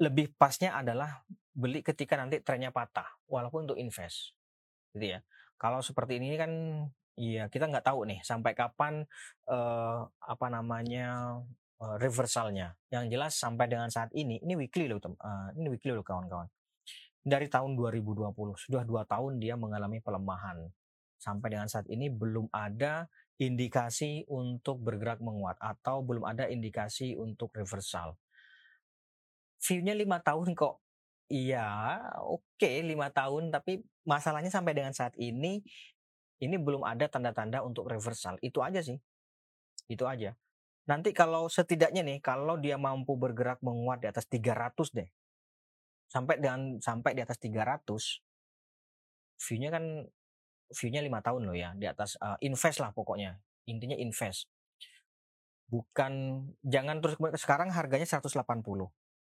lebih 0.00 0.32
pasnya 0.36 0.76
adalah 0.76 1.24
beli 1.52 1.84
ketika 1.84 2.16
nanti 2.16 2.40
trennya 2.40 2.72
patah 2.72 3.08
walaupun 3.28 3.68
untuk 3.68 3.80
invest. 3.80 4.32
Gitu 4.96 5.16
ya 5.16 5.20
kalau 5.60 5.84
seperti 5.84 6.16
ini 6.16 6.40
kan 6.40 6.52
Iya, 7.20 7.52
kita 7.52 7.68
nggak 7.68 7.84
tahu 7.84 8.08
nih 8.08 8.24
sampai 8.24 8.56
kapan 8.56 9.04
uh, 9.44 10.08
apa 10.24 10.46
namanya 10.48 11.36
uh, 11.76 11.96
reversalnya. 12.00 12.80
Yang 12.88 13.04
jelas 13.12 13.32
sampai 13.36 13.68
dengan 13.68 13.92
saat 13.92 14.08
ini, 14.16 14.40
ini 14.40 14.56
weekly 14.56 14.88
loh, 14.88 14.96
uh, 15.04 15.52
ini 15.52 15.68
weekly 15.68 15.92
loh 15.92 16.00
kawan-kawan. 16.00 16.48
Dari 17.20 17.52
tahun 17.52 17.76
2020 17.76 18.32
sudah 18.56 18.82
dua 18.88 19.04
tahun 19.04 19.36
dia 19.36 19.52
mengalami 19.60 20.00
pelemahan. 20.00 20.64
Sampai 21.20 21.52
dengan 21.52 21.68
saat 21.68 21.84
ini 21.92 22.08
belum 22.08 22.48
ada 22.48 23.04
indikasi 23.36 24.24
untuk 24.32 24.80
bergerak 24.80 25.20
menguat 25.20 25.60
atau 25.60 26.00
belum 26.00 26.24
ada 26.24 26.48
indikasi 26.48 27.20
untuk 27.20 27.52
reversal. 27.52 28.16
View-nya 29.60 29.92
lima 29.92 30.24
tahun 30.24 30.56
kok. 30.56 30.80
Iya, 31.30 31.62
oke 32.26 32.70
lima 32.82 33.06
tahun, 33.14 33.54
tapi 33.54 33.86
masalahnya 34.02 34.50
sampai 34.50 34.74
dengan 34.74 34.90
saat 34.90 35.14
ini 35.14 35.62
ini 36.42 36.56
belum 36.58 36.82
ada 36.82 37.06
tanda-tanda 37.06 37.62
untuk 37.62 37.86
reversal. 37.86 38.34
Itu 38.42 38.66
aja 38.66 38.82
sih. 38.82 38.98
Itu 39.86 40.10
aja. 40.10 40.34
Nanti 40.90 41.14
kalau 41.14 41.46
setidaknya 41.46 42.02
nih, 42.02 42.18
kalau 42.18 42.58
dia 42.58 42.74
mampu 42.74 43.14
bergerak 43.14 43.62
menguat 43.62 44.02
di 44.02 44.10
atas 44.10 44.26
300 44.26 44.90
deh. 44.90 45.06
Sampai 46.10 46.42
dengan 46.42 46.82
sampai 46.82 47.14
di 47.14 47.22
atas 47.22 47.38
300, 47.38 47.78
view-nya 49.38 49.70
kan 49.70 49.84
view-nya 50.74 50.98
lima 50.98 51.22
tahun 51.22 51.46
loh 51.46 51.54
ya, 51.54 51.70
di 51.78 51.86
atas 51.86 52.18
uh, 52.18 52.34
invest 52.42 52.82
lah 52.82 52.90
pokoknya. 52.90 53.38
Intinya 53.70 53.94
invest. 53.94 54.50
Bukan 55.70 56.42
jangan 56.66 56.98
terus 56.98 57.14
sekarang 57.38 57.70
harganya 57.70 58.08
180. 58.08 58.34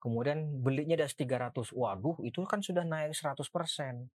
Kemudian 0.02 0.58
belinya 0.58 0.98
atas 0.98 1.14
300. 1.14 1.70
Waduh, 1.70 2.18
itu 2.26 2.42
kan 2.42 2.58
sudah 2.58 2.82
naik 2.82 3.14
100% 3.14 4.10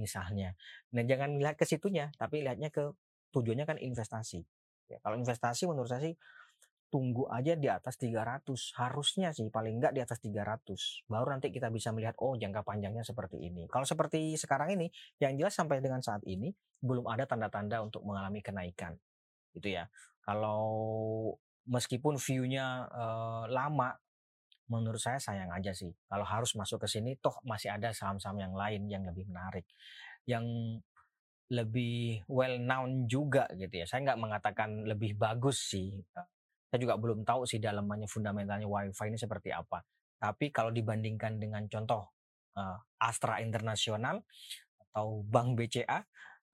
misalnya. 0.00 0.56
Nah, 0.96 1.04
jangan 1.04 1.36
lihat 1.36 1.60
ke 1.60 1.68
situnya, 1.68 2.08
tapi 2.16 2.40
lihatnya 2.40 2.72
ke 2.72 2.88
tujuannya 3.36 3.68
kan 3.68 3.76
investasi. 3.76 4.40
Ya, 4.88 4.96
kalau 5.04 5.20
investasi 5.20 5.68
menurut 5.68 5.92
saya 5.92 6.08
sih 6.08 6.16
tunggu 6.86 7.26
aja 7.26 7.58
di 7.58 7.66
atas 7.66 7.98
300 7.98 8.46
harusnya 8.78 9.34
sih 9.34 9.50
paling 9.50 9.82
enggak 9.82 9.90
di 9.90 10.00
atas 10.00 10.22
300 10.22 11.10
baru 11.10 11.34
nanti 11.34 11.50
kita 11.50 11.66
bisa 11.66 11.90
melihat 11.90 12.14
oh 12.22 12.38
jangka 12.38 12.62
panjangnya 12.62 13.02
seperti 13.02 13.42
ini 13.42 13.66
kalau 13.66 13.82
seperti 13.82 14.38
sekarang 14.38 14.78
ini 14.78 14.86
yang 15.18 15.34
jelas 15.34 15.58
sampai 15.58 15.82
dengan 15.82 15.98
saat 15.98 16.22
ini 16.30 16.54
belum 16.78 17.10
ada 17.10 17.26
tanda-tanda 17.26 17.82
untuk 17.82 18.06
mengalami 18.06 18.38
kenaikan 18.38 18.94
gitu 19.50 19.74
ya 19.74 19.90
kalau 20.22 20.62
meskipun 21.66 22.22
view-nya 22.22 22.86
uh, 22.86 23.44
lama 23.50 23.98
menurut 24.66 24.98
saya 24.98 25.18
sayang 25.22 25.50
aja 25.54 25.70
sih. 25.70 25.90
Kalau 26.10 26.26
harus 26.26 26.54
masuk 26.58 26.82
ke 26.82 26.88
sini 26.90 27.14
toh 27.18 27.38
masih 27.46 27.70
ada 27.74 27.94
saham-saham 27.94 28.38
yang 28.38 28.54
lain 28.54 28.82
yang 28.90 29.02
lebih 29.06 29.26
menarik 29.30 29.66
yang 30.26 30.44
lebih 31.46 32.26
well 32.26 32.58
known 32.58 33.06
juga 33.06 33.46
gitu 33.54 33.82
ya. 33.82 33.86
Saya 33.86 34.02
nggak 34.02 34.18
mengatakan 34.18 34.82
lebih 34.82 35.14
bagus 35.14 35.70
sih. 35.70 35.94
Saya 36.66 36.78
juga 36.82 36.98
belum 36.98 37.22
tahu 37.22 37.46
sih 37.46 37.62
dalamannya 37.62 38.10
fundamentalnya 38.10 38.66
wifi 38.66 39.06
ini 39.06 39.18
seperti 39.18 39.54
apa. 39.54 39.86
Tapi 40.18 40.50
kalau 40.50 40.74
dibandingkan 40.74 41.38
dengan 41.38 41.70
contoh 41.70 42.10
uh, 42.58 42.76
Astra 42.98 43.38
Internasional 43.38 44.26
atau 44.90 45.22
Bank 45.22 45.54
BCA 45.54 46.02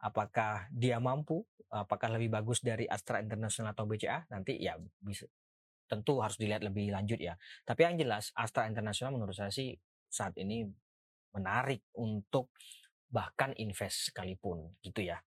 apakah 0.05 0.68
dia 0.68 1.01
mampu? 1.01 1.40
Apakah 1.72 2.12
lebih 2.12 2.29
bagus 2.29 2.61
dari 2.61 2.85
Astra 2.85 3.16
Internasional 3.25 3.72
atau 3.72 3.88
BCA 3.88 4.29
nanti 4.29 4.61
ya 4.61 4.77
bisa 5.01 5.25
tentu 5.92 6.24
harus 6.24 6.40
dilihat 6.40 6.64
lebih 6.64 6.88
lanjut 6.88 7.20
ya. 7.20 7.37
Tapi 7.68 7.85
yang 7.85 8.00
jelas 8.00 8.33
Astra 8.33 8.64
Internasional 8.64 9.12
menurut 9.12 9.37
saya 9.37 9.52
sih 9.52 9.76
saat 10.09 10.33
ini 10.40 10.64
menarik 11.37 11.85
untuk 12.00 12.57
bahkan 13.12 13.52
invest 13.61 14.09
sekalipun 14.09 14.72
gitu 14.81 15.05
ya. 15.05 15.20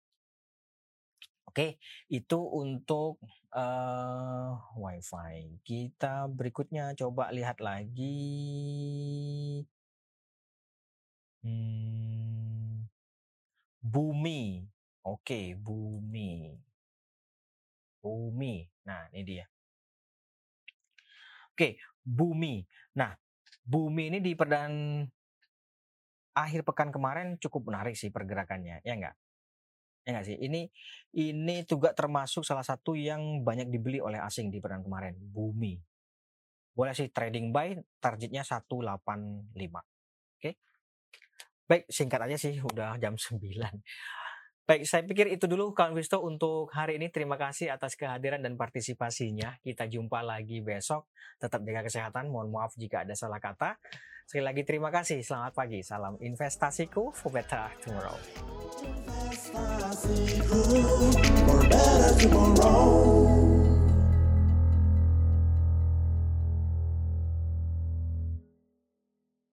Oke, 1.45 1.77
itu 2.09 2.39
untuk 2.41 3.21
uh, 3.53 4.59
WiFi. 4.75 5.61
Kita 5.61 6.25
berikutnya 6.27 6.97
coba 6.97 7.29
lihat 7.29 7.61
lagi. 7.61 8.11
Hmm, 11.45 12.89
bumi. 13.79 14.67
Oke, 15.05 15.53
bumi. 15.55 16.57
Bumi. 18.01 18.67
Nah, 18.83 19.07
ini 19.13 19.23
dia. 19.23 19.45
Oke, 21.55 21.79
bumi. 22.03 22.67
Nah, 22.99 23.15
bumi 23.63 24.11
ini 24.11 24.19
di 24.19 24.35
perdan 24.35 25.07
akhir 26.35 26.67
pekan 26.67 26.91
kemarin 26.91 27.39
cukup 27.39 27.71
menarik 27.71 27.95
sih 27.95 28.11
pergerakannya, 28.11 28.83
ya 28.83 28.91
enggak? 28.91 29.15
Ya 30.03 30.09
enggak 30.11 30.27
sih? 30.27 30.35
Ini 30.35 30.67
ini 31.15 31.55
juga 31.63 31.95
termasuk 31.95 32.43
salah 32.43 32.67
satu 32.67 32.99
yang 32.99 33.39
banyak 33.39 33.71
dibeli 33.71 34.03
oleh 34.03 34.19
asing 34.19 34.51
di 34.51 34.59
perdan 34.59 34.83
kemarin, 34.83 35.15
bumi. 35.15 35.79
Boleh 36.75 36.91
sih 36.91 37.07
trading 37.07 37.55
buy, 37.55 37.79
targetnya 38.03 38.43
185. 38.43 39.79
Oke. 40.35 40.59
Baik, 41.71 41.87
singkat 41.87 42.19
aja 42.19 42.35
sih, 42.35 42.59
udah 42.59 42.99
jam 42.99 43.15
9. 43.15 43.79
Baik, 44.65 44.81
saya 44.89 45.05
pikir 45.05 45.29
itu 45.29 45.45
dulu 45.45 45.77
Kang 45.77 45.93
Wisto 45.93 46.25
untuk 46.25 46.73
hari 46.73 46.97
ini. 46.97 47.13
Terima 47.13 47.37
kasih 47.37 47.69
atas 47.69 47.93
kehadiran 47.93 48.41
dan 48.41 48.57
partisipasinya. 48.57 49.61
Kita 49.61 49.85
jumpa 49.85 50.25
lagi 50.25 50.57
besok. 50.65 51.05
Tetap 51.37 51.61
jaga 51.61 51.85
kesehatan. 51.85 52.33
Mohon 52.33 52.49
maaf 52.49 52.73
jika 52.73 53.05
ada 53.05 53.13
salah 53.13 53.37
kata. 53.37 53.77
Sekali 54.25 54.41
lagi 54.41 54.65
terima 54.65 54.89
kasih. 54.89 55.21
Selamat 55.21 55.53
pagi. 55.53 55.85
Salam 55.85 56.17
investasiku 56.17 57.13
for 57.13 57.29
better. 57.29 57.69
Investasiku 59.29 60.57
for 61.45 61.61
better 61.69 62.09
tomorrow. 62.25 63.74